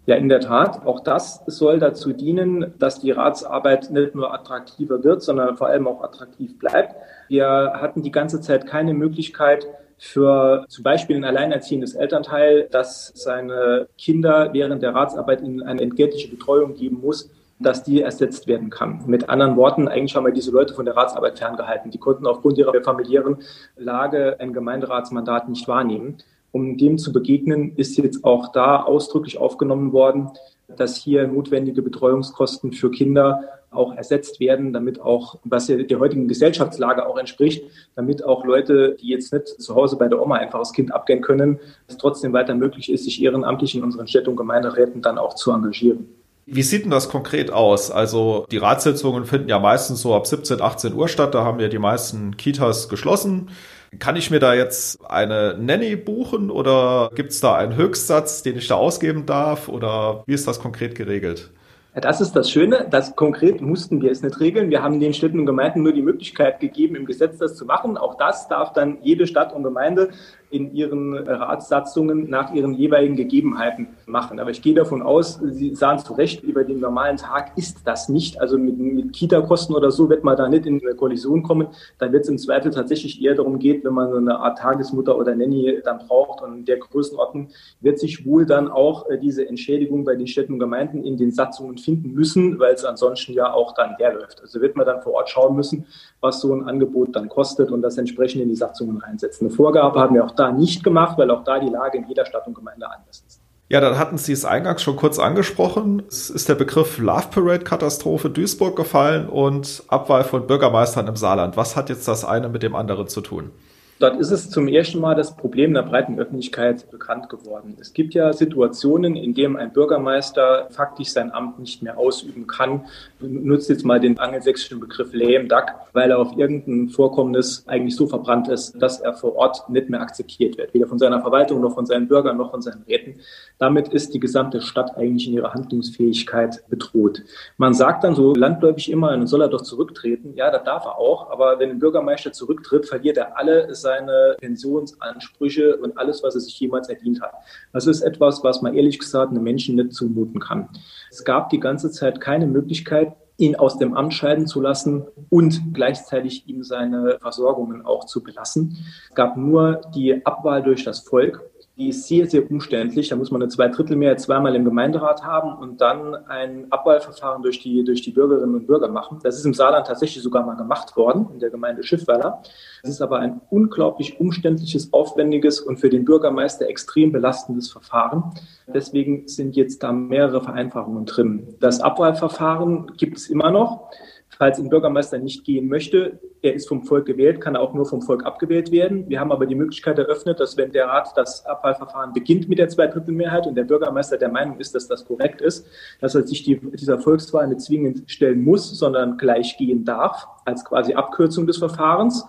Ja, 0.07 0.15
in 0.15 0.29
der 0.29 0.41
Tat. 0.41 0.87
Auch 0.87 1.01
das 1.01 1.43
soll 1.47 1.81
dazu 1.81 2.13
dienen, 2.13 2.75
dass 2.79 3.01
die 3.01 3.11
Ratsarbeit 3.11 3.91
nicht 3.91 4.15
nur 4.15 4.33
attraktiver 4.33 5.03
wird, 5.03 5.23
sondern 5.23 5.57
vor 5.57 5.67
allem 5.67 5.89
auch 5.89 6.03
attraktiv 6.03 6.57
bleibt. 6.59 6.95
Wir 7.29 7.73
hatten 7.75 8.03
die 8.03 8.13
ganze 8.13 8.41
Zeit 8.41 8.67
keine 8.67 8.95
Möglichkeit, 8.95 9.67
für 9.99 10.67
zum 10.69 10.85
Beispiel 10.85 11.17
ein 11.17 11.25
alleinerziehendes 11.25 11.95
Elternteil, 11.95 12.69
das 12.71 13.13
seine 13.15 13.89
Kinder 13.97 14.51
während 14.53 14.83
der 14.83 14.95
Ratsarbeit 14.95 15.41
in 15.41 15.63
eine 15.63 15.81
entgeltliche 15.81 16.29
Betreuung 16.29 16.75
geben 16.75 17.01
muss, 17.01 17.31
dass 17.59 17.83
die 17.83 18.03
ersetzt 18.03 18.47
werden 18.47 18.69
kann. 18.69 19.03
Mit 19.07 19.31
anderen 19.31 19.57
Worten, 19.57 19.89
eigentlich 19.89 20.15
haben 20.15 20.27
wir 20.27 20.33
diese 20.33 20.51
Leute 20.51 20.75
von 20.75 20.85
der 20.85 20.97
Ratsarbeit 20.97 21.39
ferngehalten. 21.39 21.91
Die 21.91 21.99
konnten 21.99 22.27
aufgrund 22.27 22.59
ihrer 22.59 22.79
familiären 22.83 23.39
Lage 23.77 24.37
ein 24.39 24.53
Gemeinderatsmandat 24.53 25.49
nicht 25.49 25.67
wahrnehmen. 25.67 26.19
Um 26.57 26.79
dem 26.79 26.97
zu 26.97 27.13
begegnen, 27.13 27.77
ist 27.77 27.99
jetzt 27.99 28.25
auch 28.25 28.51
da 28.51 28.83
ausdrücklich 28.83 29.37
aufgenommen 29.37 29.93
worden, 29.93 30.31
dass 30.75 30.97
hier 30.97 31.29
notwendige 31.29 31.83
Betreuungskosten 31.83 32.73
für 32.73 32.91
Kinder 32.91 33.43
auch 33.71 33.95
ersetzt 33.95 34.41
werden, 34.41 34.73
damit 34.73 34.99
auch, 34.99 35.39
was 35.45 35.67
der 35.67 35.99
heutigen 35.99 36.29
Gesellschaftslage 36.29 37.07
auch 37.07 37.19
entspricht, 37.19 37.63
damit 37.95 38.25
auch 38.25 38.47
Leute, 38.47 38.97
die 38.99 39.09
jetzt 39.09 39.35
nicht 39.35 39.49
zu 39.49 39.75
Hause 39.75 39.97
bei 39.97 40.09
der 40.09 40.19
Oma 40.19 40.37
einfach 40.37 40.61
das 40.61 40.73
Kind 40.73 40.95
abgehen 40.95 41.21
können, 41.21 41.61
es 41.89 41.99
trotzdem 41.99 42.33
weiter 42.33 42.55
möglich 42.55 42.91
ist, 42.91 43.05
sich 43.05 43.23
ehrenamtlich 43.23 43.75
in 43.75 43.83
unseren 43.83 44.09
Städten 44.09 44.31
und 44.31 44.37
Gemeinderäten 44.37 45.03
dann 45.03 45.19
auch 45.19 45.35
zu 45.35 45.53
engagieren. 45.53 46.09
Wie 46.47 46.63
sieht 46.63 46.85
denn 46.85 46.91
das 46.91 47.11
konkret 47.11 47.51
aus? 47.51 47.91
Also 47.91 48.47
die 48.51 48.57
Ratssitzungen 48.57 49.27
finden 49.27 49.51
ja 49.51 49.59
meistens 49.59 50.01
so 50.01 50.15
ab 50.15 50.27
17, 50.27 50.63
18 50.63 50.95
Uhr 50.95 51.09
statt. 51.09 51.35
Da 51.35 51.45
haben 51.45 51.61
ja 51.61 51.69
die 51.69 51.79
meisten 51.79 52.39
Kitas 52.39 52.89
geschlossen. 52.89 53.51
Kann 53.99 54.17
ich 54.17 54.31
mir 54.31 54.41
da 54.41 54.55
jetzt 54.55 54.99
eine 55.09 55.57
Nanny 55.59 55.97
buchen 55.97 56.51
oder 56.51 57.11
gibt 57.15 57.31
es 57.31 57.41
da 57.41 57.55
einen 57.55 57.77
Höchstsatz, 57.77 58.43
den 58.43 58.57
ich 58.57 58.69
da 58.69 58.77
ausgeben 58.77 59.27
darf? 59.27 59.69
Oder 59.69 60.25
wie 60.27 60.35
ist 60.35 60.47
das 60.47 60.61
konkret 60.61 60.95
geregelt? 60.95 61.51
Das 61.99 62.21
ist 62.21 62.37
das 62.37 62.51
Schöne, 62.51 62.87
dass 62.91 63.17
konkret 63.17 63.63
mussten 63.63 64.03
wir 64.03 64.11
es 64.11 64.23
nicht 64.23 64.39
regeln. 64.39 64.69
Wir 64.69 64.83
haben 64.83 65.01
den 65.01 65.15
Städten 65.15 65.41
und 65.41 65.47
Gemeinden 65.47 65.83
nur 65.83 65.95
die 65.95 66.03
Möglichkeit 66.03 66.61
gegeben, 66.61 66.95
im 66.95 67.07
Gesetz 67.07 67.39
das 67.39 67.57
zu 67.57 67.65
machen. 67.65 67.97
Auch 67.97 68.19
das 68.19 68.49
darf 68.49 68.75
dann 68.75 68.99
jede 69.01 69.27
Stadt 69.27 69.55
und 69.55 69.63
Gemeinde 69.63 70.11
in 70.51 70.75
ihren 70.75 71.15
Ratssatzungen 71.15 72.31
nach 72.31 72.53
ihren 72.53 72.75
jeweiligen 72.75 73.17
Gegebenheiten 73.17 73.89
machen. 74.07 74.39
Aber 74.39 74.51
ich 74.51 74.63
gehe 74.63 74.75
davon 74.75 75.03
aus, 75.03 75.41
Sie 75.43 75.75
sahen 75.75 75.99
zu 75.99 76.15
Recht, 76.15 76.43
über 76.43 76.65
den 76.65 76.81
normalen 76.81 77.17
Tag 77.17 77.53
ist 77.57 77.79
das 77.85 78.09
nicht. 78.09 78.41
Also 78.41 78.59
mit, 78.59 78.79
mit 78.79 79.13
Kita-Kosten 79.13 79.75
oder 79.75 79.91
so 79.91 80.09
wird 80.09 80.25
man 80.25 80.37
da 80.37 80.49
nicht 80.49 80.67
in 80.67 80.81
eine 80.81 80.95
Kollision 80.95 81.43
kommen. 81.43 81.69
Dann 81.99 82.13
wird 82.13 82.25
es 82.25 82.29
im 82.29 82.39
Zweifel 82.39 82.71
tatsächlich 82.71 83.23
eher 83.23 83.35
darum 83.35 83.59
geht, 83.59 83.85
wenn 83.85 83.95
man 83.95 84.11
so 84.11 84.17
eine 84.17 84.39
Art 84.39 84.59
Tagesmutter 84.59 85.17
oder 85.17 85.35
Nanny 85.35 85.81
dann 85.85 85.99
braucht. 85.99 86.43
Und 86.43 86.59
in 86.59 86.65
der 86.65 86.79
Größenordnung 86.79 87.49
wird 87.81 87.99
sich 87.99 88.25
wohl 88.25 88.47
dann 88.47 88.69
auch 88.69 89.09
äh, 89.09 89.19
diese 89.19 89.49
Entschädigung 89.49 90.05
bei 90.05 90.15
den 90.15 90.27
Städten 90.27 90.55
und 90.55 90.59
Gemeinden 90.59 91.03
in 91.05 91.17
den 91.17 91.33
Satzungen 91.33 91.79
finden 91.79 92.13
müssen, 92.13 92.59
weil 92.59 92.75
es 92.75 92.85
ansonsten 92.85 93.33
ja 93.33 93.53
auch 93.53 93.75
dann 93.75 93.97
leerläuft. 93.99 94.41
Also 94.41 94.61
wird 94.61 94.77
man 94.77 94.87
dann 94.87 95.03
vor 95.03 95.15
Ort 95.15 95.29
schauen 95.29 95.57
müssen, 95.57 95.87
was 96.21 96.41
so 96.41 96.55
ein 96.55 96.69
Angebot 96.69 97.15
dann 97.17 97.29
kostet 97.29 97.71
und 97.71 97.83
das 97.83 97.99
entsprechend 97.99 98.43
in 98.43 98.49
die 98.49 98.57
Satzungen 98.57 98.99
reinsetzen. 98.99 99.47
Eine 99.47 99.57
Vorgabe 99.57 99.99
haben 100.01 100.15
wir 100.15 100.25
auch 100.25 100.33
da 100.37 100.53
nicht 100.53 100.85
gemacht, 100.85 101.19
weil 101.19 101.31
auch 101.31 101.45
da 101.45 101.59
die 101.59 101.69
Lage 101.69 101.99
in 101.99 102.09
jeder 102.09 102.27
Stadt 102.27 102.47
und 102.47 102.55
Gemeinde 102.55 102.87
anders 102.91 103.25
ist. 103.27 103.41
Ja, 103.69 103.81
dann 103.81 103.99
hatten 103.99 104.17
Sie 104.17 104.33
es 104.33 104.45
eingangs 104.45 104.83
schon 104.83 104.95
kurz 104.95 105.19
angesprochen. 105.19 106.05
Es 106.09 106.31
ist 106.31 106.49
der 106.49 106.55
Begriff 106.55 106.99
Love 106.99 107.29
Parade 107.33 107.65
Katastrophe 107.65 108.31
Duisburg 108.31 108.77
gefallen 108.77 109.29
und 109.29 109.83
Abwahl 109.89 110.23
von 110.23 110.47
Bürgermeistern 110.47 111.09
im 111.09 111.17
Saarland. 111.17 111.57
Was 111.57 111.75
hat 111.75 111.89
jetzt 111.89 112.07
das 112.07 112.25
eine 112.25 112.49
mit 112.49 112.63
dem 112.63 112.77
anderen 112.77 113.09
zu 113.09 113.21
tun? 113.21 113.51
Dort 113.99 114.21
ist 114.21 114.31
es 114.31 114.51
zum 114.51 114.69
ersten 114.69 115.01
Mal 115.01 115.15
das 115.15 115.35
Problem 115.35 115.73
der 115.73 115.83
breiten 115.83 116.19
Öffentlichkeit 116.19 116.91
bekannt 116.91 117.31
geworden. 117.31 117.79
Es 117.81 117.95
gibt 117.95 118.13
ja 118.13 118.31
Situationen, 118.35 119.17
in 119.17 119.33
denen 119.33 119.57
ein 119.57 119.73
Bürgermeister 119.73 120.69
faktisch 120.71 121.09
sein 121.09 121.33
Amt 121.33 121.59
nicht 121.59 121.83
mehr 121.83 121.97
ausüben 121.97 122.47
kann. 122.47 122.85
Ich 123.21 123.29
nutze 123.29 123.73
jetzt 123.73 123.87
mal 123.87 123.99
den 123.99 124.19
angelsächsischen 124.19 124.81
Begriff 124.81 125.15
lame 125.15 125.47
duck, 125.47 125.73
weil 125.95 126.11
er 126.11 126.19
auf 126.19 126.37
irgendein 126.37 126.91
Vorkommnis 126.91 127.65
eigentlich 127.67 127.97
so 127.97 128.07
verbrannt 128.07 128.49
ist, 128.49 128.81
dass 128.83 129.01
er 129.01 129.15
vor 129.15 129.35
Ort 129.37 129.67
nicht 129.71 129.89
mehr 129.89 130.03
akzeptiert 130.03 130.59
wird. 130.59 130.75
Weder 130.75 130.87
von 130.87 130.99
seiner 130.99 131.23
Verwaltung 131.23 131.63
noch 131.63 131.75
von 131.75 131.87
seinen 131.87 132.07
Bürgern 132.07 132.37
noch 132.37 132.51
von 132.51 132.61
seinen 132.61 132.83
Räten. 132.83 133.21
Damit 133.59 133.89
ist 133.89 134.13
die 134.13 134.21
gesamte 134.21 134.61
Stadt 134.61 134.95
eigentlich 134.99 135.27
in 135.27 135.33
ihrer 135.33 135.55
Handlungsfähigkeit 135.55 136.69
bedroht. 136.69 137.23
Man 137.57 137.73
sagt 137.73 138.05
dann 138.05 138.15
so 138.15 138.35
landläufig 138.35 138.91
immer, 138.91 139.13
dann 139.13 139.27
soll 139.27 139.41
er 139.41 139.49
doch 139.49 139.63
zurücktreten. 139.63 140.35
Ja, 140.37 140.51
das 140.51 140.65
darf 140.65 140.85
er 140.85 140.99
auch. 140.99 141.31
Aber 141.31 141.59
wenn 141.59 141.71
ein 141.71 141.79
Bürgermeister 141.79 142.33
zurücktritt, 142.33 142.87
verliert 142.87 143.17
er 143.17 143.39
alle 143.39 143.75
seine 143.87 144.35
Pensionsansprüche 144.41 145.77
und 145.77 145.97
alles, 145.97 146.25
was 146.25 146.35
er 146.35 146.41
sich 146.41 146.59
jemals 146.59 146.89
verdient 146.89 147.21
hat. 147.21 147.35
Das 147.73 147.87
ist 147.87 148.03
etwas, 148.03 148.43
was 148.43 148.63
man 148.63 148.75
ehrlich 148.75 148.99
gesagt 148.99 149.31
einem 149.31 149.45
Menschen 149.45 149.77
nicht 149.77 149.93
zumuten 149.93 150.41
kann. 150.41 150.69
Es 151.09 151.25
gab 151.25 151.51
die 151.51 151.61
ganze 151.61 151.93
Zeit 151.93 152.21
keine 152.21 152.49
Möglichkeit, 152.49 153.15
ihn 153.39 153.55
aus 153.55 153.79
dem 153.79 153.95
Amt 153.95 154.15
scheiden 154.15 154.47
zu 154.47 154.61
lassen 154.61 155.07
und 155.31 155.73
gleichzeitig 155.73 156.49
ihm 156.49 156.65
seine 156.65 157.19
Versorgungen 157.21 157.85
auch 157.85 158.07
zu 158.07 158.23
belassen. 158.23 158.77
Es 159.09 159.15
gab 159.15 159.37
nur 159.37 159.83
die 159.95 160.25
Abwahl 160.27 160.63
durch 160.63 160.85
das 160.85 161.01
Volk 161.01 161.45
die 161.77 161.91
ist 161.91 162.09
sehr, 162.09 162.27
sehr 162.27 162.51
umständlich. 162.51 163.11
Da 163.11 163.17
muss 163.17 163.31
man 163.31 163.43
eine 163.43 163.51
Zweidrittelmehrheit 163.51 164.21
zweimal 164.21 164.55
im 164.57 164.65
Gemeinderat 164.65 165.23
haben 165.25 165.53
und 165.59 165.83
dann 165.83 166.15
ein 166.27 166.73
Abwahlverfahren 166.73 167.43
durch 167.43 167.61
die, 167.61 167.85
durch 167.85 168.01
die 168.01 168.13
Bürgerinnen 168.13 168.55
und 168.55 168.67
Bürger 168.67 168.89
machen. 168.89 169.19
Das 169.23 169.37
ist 169.37 169.45
im 169.45 169.53
Saarland 169.53 169.87
tatsächlich 169.87 170.23
sogar 170.23 170.47
mal 170.47 170.55
gemacht 170.55 170.97
worden, 170.97 171.29
in 171.35 171.39
der 171.39 171.51
Gemeinde 171.51 171.83
Schiffweiler. 171.83 172.43
Das 172.83 172.91
ist 172.91 173.03
aber 173.03 173.19
ein 173.19 173.43
unglaublich 173.51 174.19
umständliches, 174.19 174.93
aufwendiges 174.95 175.61
und 175.61 175.79
für 175.79 175.91
den 175.91 176.07
Bürgermeister 176.07 176.67
extrem 176.67 177.13
belastendes 177.13 177.71
Verfahren. 177.71 178.33
Deswegen 178.73 179.29
sind 179.29 179.55
jetzt 179.55 179.83
da 179.83 179.93
mehrere 179.93 180.41
Vereinfachungen 180.41 181.05
drin. 181.05 181.57
Das 181.61 181.81
Abwahlverfahren 181.81 182.93
gibt 182.97 183.19
es 183.19 183.29
immer 183.29 183.51
noch. 183.51 183.91
Falls 184.29 184.59
ein 184.59 184.69
Bürgermeister 184.69 185.19
nicht 185.19 185.45
gehen 185.45 185.67
möchte, 185.69 186.19
er 186.43 186.55
ist 186.55 186.69
vom 186.69 186.85
Volk 186.85 187.07
gewählt, 187.07 187.41
kann 187.41 187.57
auch 187.57 187.73
nur 187.73 187.87
vom 187.87 188.03
Volk 188.03 188.27
abgewählt 188.27 188.71
werden. 188.71 189.09
Wir 189.09 189.19
haben 189.19 189.33
aber 189.33 189.47
die 189.47 189.55
Möglichkeit 189.55 189.99
eröffnet, 189.99 190.41
dass 190.41 190.57
wenn 190.57 190.73
der 190.73 190.87
Rat 190.87 191.13
das 191.17 191.47
Abwahlverfahren 191.47 192.13
beginnt 192.13 192.49
mit 192.49 192.59
der 192.59 192.69
Zweidrittelmehrheit 192.69 193.47
und 193.47 193.55
der 193.55 193.65
Bürgermeister 193.65 194.19
der 194.19 194.29
Meinung 194.29 194.59
ist, 194.59 194.75
dass 194.75 194.89
das 194.89 195.07
korrekt 195.07 195.41
ist, 195.41 195.67
dass 196.01 196.15
er 196.15 196.27
sich 196.27 196.43
die, 196.43 196.57
dieser 196.57 196.99
Volkswahl 196.99 197.49
nicht 197.49 197.63
zwingend 197.63 198.11
stellen 198.11 198.45
muss, 198.45 198.71
sondern 198.79 199.17
gleich 199.17 199.57
gehen 199.57 199.85
darf, 199.85 200.27
als 200.45 200.65
quasi 200.65 200.93
Abkürzung 200.95 201.47
des 201.47 201.57
Verfahrens. 201.57 202.25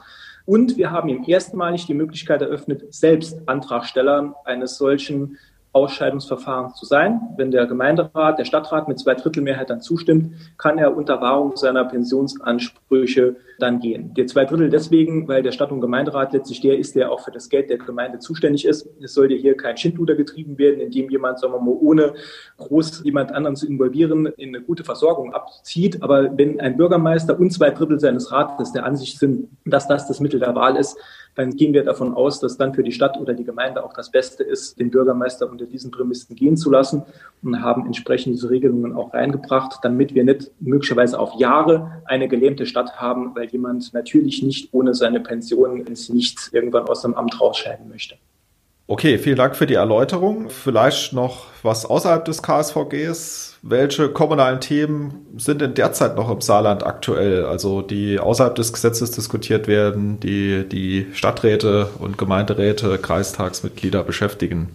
Und 0.46 0.78
wir 0.78 0.92
haben 0.92 1.10
ihm 1.10 1.26
erstmalig 1.28 1.88
die 1.88 1.94
Möglichkeit 1.94 2.42
eröffnet, 2.42 2.94
selbst 2.94 3.42
Antragstellern 3.48 4.34
eines 4.46 4.78
solchen 4.78 5.38
Ausscheidungsverfahrens 5.78 6.76
zu 6.76 6.86
sein. 6.86 7.22
Wenn 7.38 7.52
der 7.52 7.68
Gemeinderat, 7.68 8.40
der 8.40 8.46
Stadtrat 8.46 8.88
mit 8.88 9.00
zwei 9.00 9.14
Drittel 9.14 9.44
Mehrheit 9.44 9.70
dann 9.70 9.80
zustimmt, 9.80 10.34
kann 10.58 10.80
er 10.80 10.98
unter 10.98 11.22
Wahrung 11.22 11.56
seiner 11.56 11.86
Pensionsansprüche 11.86 13.36
dann 13.60 13.80
gehen. 13.80 14.14
Der 14.16 14.26
zwei 14.26 14.46
Drittel 14.46 14.70
deswegen, 14.70 15.28
weil 15.28 15.44
der 15.44 15.52
Stadt- 15.52 15.72
und 15.72 15.82
Gemeinderat 15.82 16.34
letztlich 16.34 16.62
der 16.62 16.80
ist, 16.80 16.96
der 16.96 17.12
auch 17.12 17.22
für 17.22 17.32
das 17.32 17.50
Geld 17.50 17.70
der 17.70 17.78
Gemeinde 17.78 18.20
zuständig 18.20 18.66
ist. 18.66 18.90
Es 19.02 19.14
sollte 19.14 19.36
hier 19.36 19.56
kein 19.56 19.78
Schindluder 19.78 20.16
getrieben 20.16 20.58
werden, 20.58 20.82
indem 20.82 21.10
jemand, 21.10 21.40
sagen 21.40 21.54
wir 21.54 21.62
mal, 21.62 21.78
ohne 21.80 22.14
groß 22.58 23.04
jemand 23.04 23.32
anderen 23.32 23.56
zu 23.56 23.68
involvieren, 23.68 24.26
in 24.38 24.56
eine 24.56 24.64
gute 24.64 24.84
Versorgung 24.84 25.34
abzieht. 25.34 26.02
Aber 26.02 26.38
wenn 26.38 26.60
ein 26.60 26.78
Bürgermeister 26.78 27.40
und 27.40 27.52
zwei 27.52 27.70
Drittel 27.70 28.00
seines 28.00 28.32
Rates 28.32 28.72
der 28.74 28.86
Ansicht 28.86 29.20
sind, 29.20 29.50
dass 29.66 29.88
das 29.88 30.08
das 30.08 30.20
Mittel 30.20 30.40
der 30.40 30.56
Wahl 30.56 30.76
ist, 30.76 30.98
dann 31.38 31.56
gehen 31.56 31.72
wir 31.72 31.84
davon 31.84 32.16
aus, 32.16 32.40
dass 32.40 32.58
dann 32.58 32.74
für 32.74 32.82
die 32.82 32.92
Stadt 32.92 33.16
oder 33.20 33.36
die 33.36 33.44
Gemeinde 33.44 33.84
auch 33.86 33.94
das 33.94 34.12
Beste 34.12 34.44
ist, 34.44 34.80
den 34.80 34.90
Bürgermeister 34.90 35.50
unter 35.50 35.66
diesen 35.66 35.92
Prämissen 35.92 36.36
gehen 36.36 36.58
zu 36.58 36.72
lassen 36.72 37.04
und 37.44 37.62
haben 37.62 37.86
entsprechend 37.86 38.34
diese 38.34 38.50
Regelungen 38.50 38.96
auch 38.96 39.14
reingebracht, 39.14 39.80
damit 39.84 40.16
wir 40.16 40.24
nicht 40.24 40.52
möglicherweise 40.60 41.20
auf 41.20 41.40
Jahre 41.40 42.02
eine 42.06 42.28
gelähmte 42.28 42.66
Stadt 42.66 43.00
haben, 43.00 43.36
weil 43.36 43.46
jemand 43.50 43.94
natürlich 43.94 44.42
nicht 44.42 44.74
ohne 44.74 44.96
seine 44.96 45.20
Pension 45.20 45.86
ins 45.86 46.10
Nichts 46.10 46.50
irgendwann 46.52 46.88
aus 46.88 47.04
dem 47.04 47.14
Amt 47.14 47.40
rausscheiden 47.40 47.88
möchte. 47.88 48.16
Okay, 48.90 49.18
vielen 49.18 49.36
Dank 49.36 49.58
für 49.58 49.68
die 49.68 49.74
Erläuterung. 49.74 50.50
Vielleicht 50.50 51.12
noch 51.12 51.48
was 51.62 51.86
außerhalb 51.86 52.24
des 52.24 52.42
KSVGs. 52.42 53.60
Welche 53.62 54.08
kommunalen 54.08 54.62
Themen 54.62 55.26
sind 55.36 55.60
denn 55.60 55.74
derzeit 55.74 56.16
noch 56.16 56.32
im 56.32 56.40
Saarland 56.40 56.86
aktuell? 56.86 57.44
Also 57.44 57.82
die 57.82 58.18
außerhalb 58.18 58.56
des 58.56 58.72
Gesetzes 58.72 59.12
diskutiert 59.12 59.68
werden, 59.68 60.22
die 60.22 60.64
die 60.64 61.08
Stadträte 61.12 61.90
und 62.00 62.18
Gemeinderäte, 62.18 62.98
Kreistagsmitglieder 62.98 64.06
beschäftigen? 64.06 64.70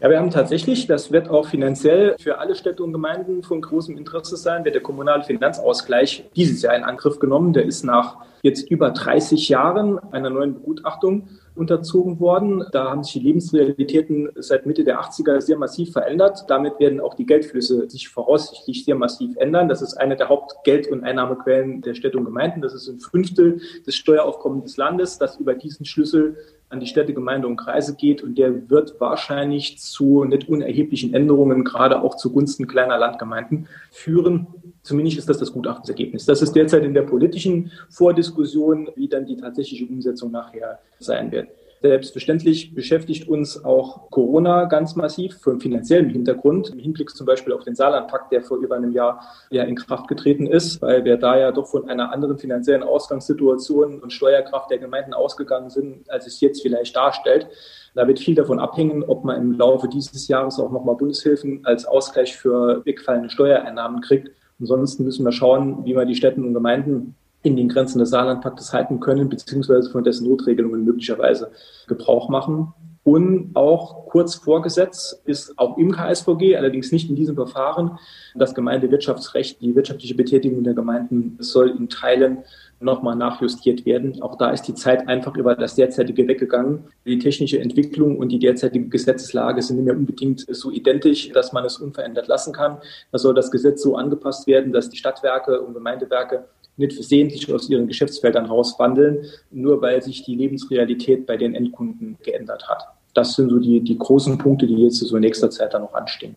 Ja, 0.00 0.10
wir 0.10 0.18
haben 0.18 0.32
tatsächlich, 0.32 0.88
das 0.88 1.12
wird 1.12 1.30
auch 1.30 1.46
finanziell 1.46 2.16
für 2.18 2.38
alle 2.38 2.56
Städte 2.56 2.82
und 2.82 2.92
Gemeinden 2.92 3.44
von 3.44 3.62
großem 3.62 3.96
Interesse 3.96 4.36
sein, 4.36 4.64
wird 4.64 4.74
der 4.74 4.82
kommunale 4.82 5.22
Finanzausgleich 5.22 6.24
dieses 6.34 6.62
Jahr 6.62 6.74
in 6.74 6.82
Angriff 6.82 7.20
genommen. 7.20 7.52
Der 7.52 7.64
ist 7.64 7.84
nach 7.84 8.16
jetzt 8.42 8.68
über 8.70 8.90
30 8.90 9.48
Jahren 9.48 10.00
einer 10.12 10.30
neuen 10.30 10.54
Begutachtung 10.54 11.28
unterzogen 11.56 12.20
worden. 12.20 12.64
Da 12.72 12.90
haben 12.90 13.02
sich 13.02 13.14
die 13.14 13.20
Lebensrealitäten 13.20 14.30
seit 14.36 14.66
Mitte 14.66 14.84
der 14.84 15.00
80er 15.00 15.40
sehr 15.40 15.58
massiv 15.58 15.92
verändert. 15.92 16.44
Damit 16.48 16.78
werden 16.78 17.00
auch 17.00 17.14
die 17.14 17.26
Geldflüsse 17.26 17.88
sich 17.88 18.08
voraussichtlich 18.08 18.84
sehr 18.84 18.94
massiv 18.94 19.36
ändern. 19.36 19.68
Das 19.68 19.82
ist 19.82 19.94
eine 19.94 20.16
der 20.16 20.28
Hauptgeld- 20.28 20.88
und 20.88 21.04
Einnahmequellen 21.04 21.82
der 21.82 21.94
Städte 21.94 22.18
und 22.18 22.24
Gemeinden. 22.24 22.60
Das 22.60 22.74
ist 22.74 22.88
ein 22.88 22.98
Fünftel 22.98 23.60
des 23.86 23.94
Steueraufkommens 23.96 24.64
des 24.64 24.76
Landes, 24.76 25.18
das 25.18 25.36
über 25.36 25.54
diesen 25.54 25.86
Schlüssel 25.86 26.36
an 26.68 26.80
die 26.80 26.86
Städte, 26.86 27.14
Gemeinde 27.14 27.46
und 27.46 27.56
Kreise 27.56 27.94
geht 27.94 28.22
und 28.22 28.36
der 28.36 28.68
wird 28.68 29.00
wahrscheinlich 29.00 29.78
zu 29.78 30.24
nicht 30.24 30.48
unerheblichen 30.48 31.14
Änderungen, 31.14 31.64
gerade 31.64 32.02
auch 32.02 32.16
zugunsten 32.16 32.66
kleiner 32.66 32.98
Landgemeinden 32.98 33.68
führen. 33.90 34.48
Zumindest 34.82 35.18
ist 35.18 35.28
das 35.28 35.38
das 35.38 35.52
Gutachtensergebnis. 35.52 36.26
Das 36.26 36.42
ist 36.42 36.54
derzeit 36.54 36.84
in 36.84 36.94
der 36.94 37.02
politischen 37.02 37.70
Vordiskussion, 37.88 38.88
wie 38.96 39.08
dann 39.08 39.26
die 39.26 39.36
tatsächliche 39.36 39.86
Umsetzung 39.86 40.30
nachher 40.30 40.80
sein 40.98 41.30
wird. 41.30 41.48
Selbstverständlich 41.82 42.74
beschäftigt 42.74 43.28
uns 43.28 43.64
auch 43.64 44.10
Corona 44.10 44.64
ganz 44.64 44.96
massiv 44.96 45.38
vom 45.38 45.60
finanziellen 45.60 46.08
Hintergrund, 46.08 46.70
im 46.70 46.78
Hinblick 46.78 47.10
zum 47.10 47.26
Beispiel 47.26 47.52
auf 47.52 47.64
den 47.64 47.74
Saarlandpakt, 47.74 48.32
der 48.32 48.42
vor 48.42 48.58
über 48.58 48.76
einem 48.76 48.92
Jahr 48.92 49.20
ja 49.50 49.62
in 49.64 49.76
Kraft 49.76 50.08
getreten 50.08 50.46
ist, 50.46 50.80
weil 50.80 51.04
wir 51.04 51.18
da 51.18 51.38
ja 51.38 51.52
doch 51.52 51.66
von 51.66 51.88
einer 51.88 52.12
anderen 52.12 52.38
finanziellen 52.38 52.82
Ausgangssituation 52.82 54.00
und 54.00 54.12
Steuerkraft 54.12 54.70
der 54.70 54.78
Gemeinden 54.78 55.12
ausgegangen 55.12 55.68
sind, 55.68 56.10
als 56.10 56.26
es 56.26 56.40
jetzt 56.40 56.62
vielleicht 56.62 56.96
darstellt. 56.96 57.46
Da 57.94 58.06
wird 58.06 58.20
viel 58.20 58.34
davon 58.34 58.58
abhängen, 58.58 59.02
ob 59.02 59.24
man 59.24 59.40
im 59.40 59.52
Laufe 59.52 59.88
dieses 59.88 60.28
Jahres 60.28 60.58
auch 60.58 60.70
nochmal 60.70 60.96
Bundeshilfen 60.96 61.60
als 61.64 61.84
Ausgleich 61.84 62.36
für 62.36 62.84
wegfallende 62.86 63.30
Steuereinnahmen 63.30 64.00
kriegt. 64.00 64.30
Ansonsten 64.58 65.04
müssen 65.04 65.24
wir 65.24 65.32
schauen, 65.32 65.84
wie 65.84 65.94
wir 65.94 66.06
die 66.06 66.14
Städten 66.14 66.44
und 66.44 66.54
Gemeinden 66.54 67.14
in 67.46 67.56
den 67.56 67.68
Grenzen 67.68 68.00
des 68.00 68.10
Saarlandpaktes 68.10 68.72
halten 68.72 69.00
können, 69.00 69.28
beziehungsweise 69.28 69.90
von 69.90 70.04
dessen 70.04 70.28
Notregelungen 70.28 70.84
möglicherweise 70.84 71.52
Gebrauch 71.86 72.28
machen. 72.28 72.74
Und 73.06 73.52
auch 73.54 74.06
kurz 74.06 74.34
vor 74.34 74.62
Gesetz 74.62 75.22
ist 75.26 75.56
auch 75.56 75.78
im 75.78 75.92
KSVG, 75.92 76.56
allerdings 76.56 76.90
nicht 76.90 77.08
in 77.08 77.14
diesem 77.14 77.36
Verfahren, 77.36 78.00
das 78.34 78.52
Gemeindewirtschaftsrecht, 78.52 79.60
die 79.60 79.76
wirtschaftliche 79.76 80.16
Betätigung 80.16 80.64
der 80.64 80.74
Gemeinden 80.74 81.36
soll 81.38 81.70
in 81.70 81.88
Teilen 81.88 82.38
nochmal 82.80 83.14
nachjustiert 83.14 83.86
werden. 83.86 84.20
Auch 84.22 84.36
da 84.36 84.50
ist 84.50 84.62
die 84.62 84.74
Zeit 84.74 85.06
einfach 85.06 85.36
über 85.36 85.54
das 85.54 85.76
derzeitige 85.76 86.26
weggegangen. 86.26 86.86
Die 87.04 87.20
technische 87.20 87.60
Entwicklung 87.60 88.18
und 88.18 88.30
die 88.30 88.40
derzeitige 88.40 88.88
Gesetzeslage 88.88 89.62
sind 89.62 89.76
nicht 89.76 89.86
mehr 89.86 89.96
unbedingt 89.96 90.44
so 90.48 90.72
identisch, 90.72 91.30
dass 91.30 91.52
man 91.52 91.64
es 91.64 91.78
unverändert 91.78 92.26
lassen 92.26 92.52
kann. 92.52 92.78
Da 93.12 93.18
soll 93.18 93.34
das 93.34 93.52
Gesetz 93.52 93.82
so 93.82 93.94
angepasst 93.94 94.48
werden, 94.48 94.72
dass 94.72 94.90
die 94.90 94.96
Stadtwerke 94.96 95.60
und 95.60 95.74
Gemeindewerke 95.74 96.46
nicht 96.76 96.92
versehentlich 96.92 97.52
aus 97.52 97.68
ihren 97.68 97.86
Geschäftsfeldern 97.86 98.46
rauswandeln, 98.46 99.24
nur 99.50 99.80
weil 99.82 100.02
sich 100.02 100.24
die 100.24 100.34
Lebensrealität 100.34 101.26
bei 101.26 101.36
den 101.36 101.54
Endkunden 101.54 102.18
geändert 102.22 102.68
hat. 102.68 102.82
Das 103.14 103.34
sind 103.34 103.48
so 103.48 103.58
die, 103.58 103.80
die 103.80 103.98
großen 103.98 104.36
Punkte, 104.38 104.66
die 104.66 104.76
jetzt 104.76 104.98
so 104.98 105.16
in 105.16 105.22
nächster 105.22 105.50
Zeit 105.50 105.72
dann 105.72 105.82
noch 105.82 105.94
anstehen. 105.94 106.34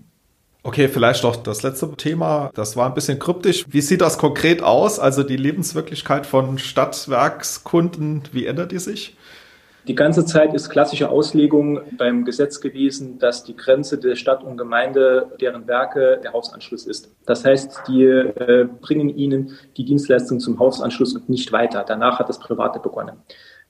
Okay, 0.63 0.89
vielleicht 0.89 1.23
doch 1.23 1.37
das 1.37 1.63
letzte 1.63 1.89
Thema. 1.95 2.51
Das 2.53 2.75
war 2.75 2.87
ein 2.87 2.93
bisschen 2.93 3.17
kryptisch. 3.17 3.65
Wie 3.69 3.81
sieht 3.81 4.01
das 4.01 4.17
konkret 4.17 4.61
aus? 4.61 4.99
Also 4.99 5.23
die 5.23 5.37
Lebenswirklichkeit 5.37 6.25
von 6.25 6.57
Stadtwerkskunden, 6.57 8.23
wie 8.33 8.45
ändert 8.45 8.71
die 8.71 8.79
sich? 8.79 9.15
Die 9.87 9.95
ganze 9.95 10.25
Zeit 10.25 10.53
ist 10.53 10.69
klassische 10.69 11.09
Auslegung 11.09 11.81
beim 11.97 12.25
Gesetz 12.25 12.59
gewesen, 12.61 13.17
dass 13.17 13.43
die 13.43 13.55
Grenze 13.55 13.97
der 13.97 14.15
Stadt 14.15 14.43
und 14.43 14.57
Gemeinde, 14.57 15.31
deren 15.39 15.67
Werke 15.67 16.19
der 16.21 16.33
Hausanschluss 16.33 16.85
ist. 16.85 17.11
Das 17.25 17.45
heißt, 17.45 17.83
die 17.87 18.03
äh, 18.03 18.67
bringen 18.81 19.09
ihnen 19.09 19.57
die 19.77 19.85
Dienstleistung 19.85 20.39
zum 20.39 20.59
Hausanschluss 20.59 21.15
und 21.15 21.29
nicht 21.29 21.51
weiter. 21.51 21.85
Danach 21.87 22.19
hat 22.19 22.29
das 22.29 22.39
Private 22.39 22.79
begonnen. 22.79 23.17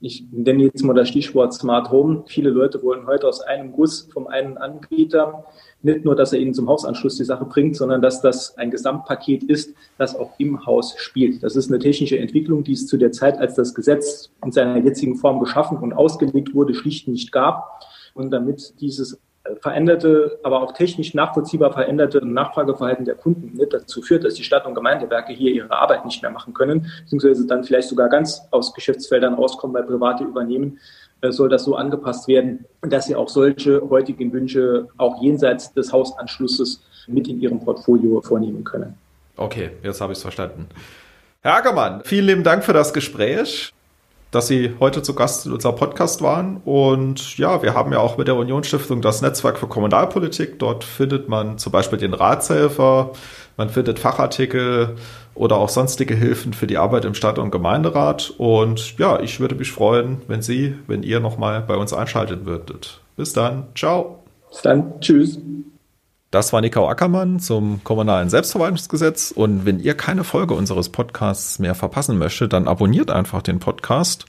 Ich 0.01 0.25
nenne 0.31 0.63
jetzt 0.63 0.81
mal 0.83 0.93
das 0.93 1.09
Stichwort 1.09 1.53
Smart 1.53 1.91
Home. 1.91 2.23
Viele 2.25 2.51
Leute 2.51 2.81
wollen 2.83 3.05
heute 3.05 3.27
aus 3.27 3.41
einem 3.41 3.73
Guss 3.73 4.07
vom 4.13 4.27
einen 4.27 4.57
Anbieter 4.57 5.43
nicht 5.81 6.05
nur, 6.05 6.15
dass 6.15 6.31
er 6.31 6.39
ihnen 6.39 6.53
zum 6.53 6.69
Hausanschluss 6.69 7.17
die 7.17 7.25
Sache 7.25 7.43
bringt, 7.43 7.75
sondern 7.75 8.01
dass 8.01 8.21
das 8.21 8.57
ein 8.57 8.71
Gesamtpaket 8.71 9.43
ist, 9.43 9.75
das 9.97 10.15
auch 10.15 10.31
im 10.37 10.65
Haus 10.65 10.95
spielt. 10.97 11.43
Das 11.43 11.57
ist 11.57 11.69
eine 11.69 11.79
technische 11.79 12.17
Entwicklung, 12.17 12.63
die 12.63 12.73
es 12.73 12.87
zu 12.87 12.97
der 12.97 13.11
Zeit, 13.11 13.37
als 13.39 13.55
das 13.55 13.73
Gesetz 13.73 14.31
in 14.43 14.53
seiner 14.53 14.77
jetzigen 14.77 15.15
Form 15.15 15.41
geschaffen 15.41 15.77
und 15.77 15.91
ausgelegt 15.91 16.55
wurde, 16.55 16.73
schlicht 16.73 17.09
nicht 17.09 17.33
gab. 17.33 17.81
Und 18.13 18.31
damit 18.31 18.79
dieses 18.79 19.19
veränderte, 19.61 20.39
aber 20.43 20.61
auch 20.61 20.73
technisch 20.73 21.13
nachvollziehbar 21.13 21.73
veränderte 21.73 22.25
Nachfrageverhalten 22.25 23.05
der 23.05 23.15
Kunden 23.15 23.57
nicht 23.57 23.73
dazu 23.73 24.01
führt, 24.01 24.23
dass 24.23 24.35
die 24.35 24.43
Stadt- 24.43 24.65
und 24.65 24.75
Gemeindewerke 24.75 25.33
hier 25.33 25.51
ihre 25.51 25.71
Arbeit 25.71 26.05
nicht 26.05 26.21
mehr 26.21 26.31
machen 26.31 26.53
können, 26.53 26.91
beziehungsweise 27.01 27.47
dann 27.47 27.63
vielleicht 27.63 27.89
sogar 27.89 28.09
ganz 28.09 28.41
aus 28.51 28.73
Geschäftsfeldern 28.73 29.33
rauskommen, 29.33 29.75
weil 29.75 29.83
Private 29.83 30.23
übernehmen, 30.23 30.79
äh, 31.21 31.31
soll 31.31 31.49
das 31.49 31.63
so 31.63 31.75
angepasst 31.75 32.27
werden, 32.27 32.65
dass 32.81 33.07
sie 33.07 33.15
auch 33.15 33.29
solche 33.29 33.81
heutigen 33.89 34.31
Wünsche 34.31 34.87
auch 34.97 35.21
jenseits 35.21 35.73
des 35.73 35.91
Hausanschlusses 35.91 36.81
mit 37.07 37.27
in 37.27 37.41
ihrem 37.41 37.59
Portfolio 37.59 38.21
vornehmen 38.21 38.63
können. 38.63 38.95
Okay, 39.35 39.71
jetzt 39.83 40.01
habe 40.01 40.13
ich 40.13 40.17
es 40.17 40.21
verstanden. 40.21 40.67
Herr 41.41 41.55
Ackermann, 41.55 42.01
vielen 42.03 42.25
lieben 42.25 42.43
Dank 42.43 42.63
für 42.63 42.73
das 42.73 42.93
Gespräch, 42.93 43.73
dass 44.31 44.47
Sie 44.47 44.75
heute 44.79 45.01
zu 45.01 45.15
Gast 45.15 45.45
in 45.45 45.53
unserem 45.53 45.75
Podcast 45.75 46.21
waren. 46.21 46.57
Und 46.65 47.37
ja, 47.37 47.63
wir 47.63 47.73
haben 47.73 47.91
ja 47.91 47.99
auch 47.99 48.17
mit 48.17 48.27
der 48.27 48.35
Unionsstiftung 48.35 49.01
das 49.01 49.21
Netzwerk 49.21 49.57
für 49.57 49.67
Kommunalpolitik. 49.67 50.59
Dort 50.59 50.83
findet 50.83 51.29
man 51.29 51.57
zum 51.57 51.71
Beispiel 51.71 51.97
den 51.97 52.13
Ratshelfer, 52.13 53.11
man 53.57 53.69
findet 53.69 53.99
Fachartikel, 53.99 54.95
oder 55.39 55.55
auch 55.55 55.69
sonstige 55.69 56.15
Hilfen 56.15 56.51
für 56.51 56.67
die 56.67 56.77
Arbeit 56.77 57.05
im 57.05 57.13
Stadt- 57.13 57.39
und 57.39 57.49
Gemeinderat. 57.49 58.33
Und 58.37 58.97
ja, 58.97 59.21
ich 59.21 59.39
würde 59.39 59.55
mich 59.55 59.71
freuen, 59.71 60.21
wenn 60.27 60.41
Sie, 60.41 60.75
wenn 60.85 61.01
ihr 61.01 61.21
nochmal 61.21 61.61
bei 61.61 61.77
uns 61.77 61.93
einschalten 61.93 62.45
würdet. 62.45 62.99
Bis 63.15 63.31
dann. 63.31 63.67
Ciao. 63.73 64.21
Bis 64.49 64.61
dann. 64.61 64.99
Tschüss. 64.99 65.39
Das 66.31 66.53
war 66.53 66.61
Nikau 66.61 66.87
Ackermann 66.87 67.39
zum 67.39 67.83
kommunalen 67.83 68.29
Selbstverwaltungsgesetz. 68.29 69.31
Und 69.31 69.65
wenn 69.65 69.79
ihr 69.79 69.95
keine 69.95 70.23
Folge 70.23 70.53
unseres 70.53 70.89
Podcasts 70.89 71.57
mehr 71.57 71.73
verpassen 71.73 72.19
möchtet, 72.19 72.53
dann 72.53 72.67
abonniert 72.67 73.09
einfach 73.09 73.41
den 73.41 73.57
Podcast. 73.59 74.25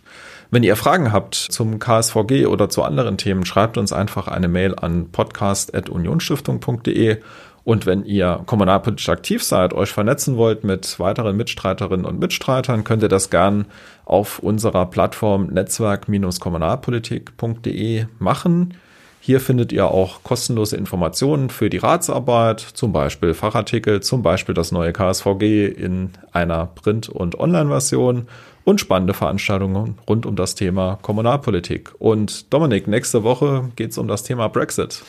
Wenn 0.51 0.63
ihr 0.63 0.77
Fragen 0.77 1.13
habt 1.13 1.35
zum 1.35 1.79
KSVG 1.79 2.47
oder 2.47 2.71
zu 2.71 2.83
anderen 2.83 3.19
Themen, 3.19 3.45
schreibt 3.45 3.77
uns 3.77 3.93
einfach 3.93 4.29
eine 4.29 4.49
Mail 4.49 4.75
an 4.75 5.11
podcast.unionstiftung.de 5.13 7.19
und 7.63 7.87
wenn 7.87 8.05
ihr 8.05 8.43
kommunalpolitisch 8.47 9.11
aktiv 9.11 9.45
seid, 9.45 9.75
euch 9.75 9.91
vernetzen 9.91 10.37
wollt 10.37 10.65
mit 10.65 10.99
weiteren 10.99 11.37
Mitstreiterinnen 11.37 12.07
und 12.07 12.19
Mitstreitern, 12.19 12.83
könnt 12.85 13.03
ihr 13.03 13.09
das 13.09 13.29
gern 13.31 13.67
auf 14.05 14.39
unserer 14.39 14.87
Plattform 14.87 15.49
netzwerk-kommunalpolitik.de 15.49 18.07
machen. 18.19 18.75
Hier 19.23 19.41
findet 19.41 19.71
ihr 19.71 19.91
auch 19.91 20.23
kostenlose 20.23 20.79
Informationen 20.79 21.51
für 21.51 21.69
die 21.69 21.77
Ratsarbeit, 21.77 22.61
zum 22.61 22.93
Beispiel 22.93 23.35
Fachartikel, 23.35 24.01
zum 24.01 24.23
Beispiel 24.23 24.55
das 24.55 24.73
neue 24.73 24.95
KSVG 24.95 25.67
in 25.67 26.13
einer 26.33 26.67
Print- 26.67 27.11
und 27.11 27.39
Online-Version 27.39 28.29
und 28.65 28.81
spannende 28.81 29.13
Veranstaltungen 29.13 29.99
rund 30.09 30.25
um 30.25 30.37
das 30.37 30.55
Thema 30.55 30.99
Kommunalpolitik. 31.03 31.93
Und 31.99 32.53
Dominik, 32.53 32.87
nächste 32.87 33.23
Woche 33.23 33.71
geht 33.77 33.91
es 33.91 33.99
um 33.99 34.09
das 34.09 34.23
Thema 34.23 34.49
Brexit. 34.49 35.03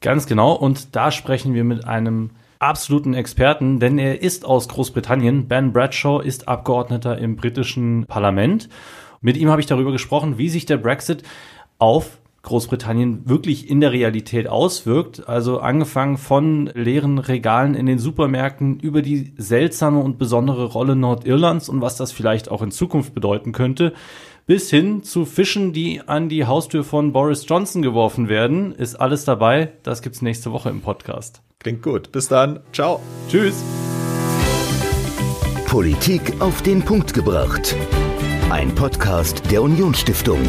Ganz 0.00 0.26
genau. 0.26 0.52
Und 0.54 0.96
da 0.96 1.10
sprechen 1.10 1.52
wir 1.52 1.64
mit 1.64 1.84
einem 1.84 2.30
absoluten 2.60 3.12
Experten, 3.12 3.80
denn 3.80 3.98
er 3.98 4.22
ist 4.22 4.46
aus 4.46 4.68
Großbritannien. 4.68 5.46
Ben 5.46 5.74
Bradshaw 5.74 6.20
ist 6.20 6.48
Abgeordneter 6.48 7.18
im 7.18 7.36
britischen 7.36 8.06
Parlament. 8.06 8.70
Mit 9.20 9.36
ihm 9.36 9.50
habe 9.50 9.60
ich 9.60 9.66
darüber 9.66 9.92
gesprochen, 9.92 10.38
wie 10.38 10.48
sich 10.48 10.64
der 10.64 10.78
Brexit 10.78 11.22
auf 11.78 12.18
Großbritannien 12.42 13.28
wirklich 13.28 13.68
in 13.68 13.80
der 13.80 13.92
Realität 13.92 14.48
auswirkt. 14.48 15.28
Also 15.28 15.60
angefangen 15.60 16.16
von 16.16 16.70
leeren 16.74 17.18
Regalen 17.18 17.74
in 17.74 17.86
den 17.86 17.98
Supermärkten 17.98 18.78
über 18.80 19.02
die 19.02 19.32
seltsame 19.36 20.00
und 20.00 20.18
besondere 20.18 20.66
Rolle 20.66 20.96
Nordirlands 20.96 21.68
und 21.68 21.80
was 21.80 21.96
das 21.96 22.12
vielleicht 22.12 22.50
auch 22.50 22.62
in 22.62 22.70
Zukunft 22.70 23.14
bedeuten 23.14 23.52
könnte, 23.52 23.92
bis 24.46 24.70
hin 24.70 25.02
zu 25.02 25.26
Fischen, 25.26 25.72
die 25.74 26.00
an 26.00 26.28
die 26.28 26.46
Haustür 26.46 26.82
von 26.82 27.12
Boris 27.12 27.44
Johnson 27.46 27.82
geworfen 27.82 28.30
werden, 28.30 28.72
ist 28.72 28.94
alles 28.94 29.24
dabei. 29.26 29.72
Das 29.82 30.00
gibt's 30.00 30.22
nächste 30.22 30.52
Woche 30.52 30.70
im 30.70 30.80
Podcast. 30.80 31.42
Klingt 31.58 31.82
gut. 31.82 32.12
Bis 32.12 32.28
dann. 32.28 32.60
Ciao. 32.72 33.00
Tschüss. 33.28 33.62
Politik 35.66 36.40
auf 36.40 36.62
den 36.62 36.82
Punkt 36.82 37.12
gebracht. 37.12 37.76
Ein 38.48 38.74
Podcast 38.74 39.42
der 39.50 39.60
Unionsstiftung. 39.60 40.40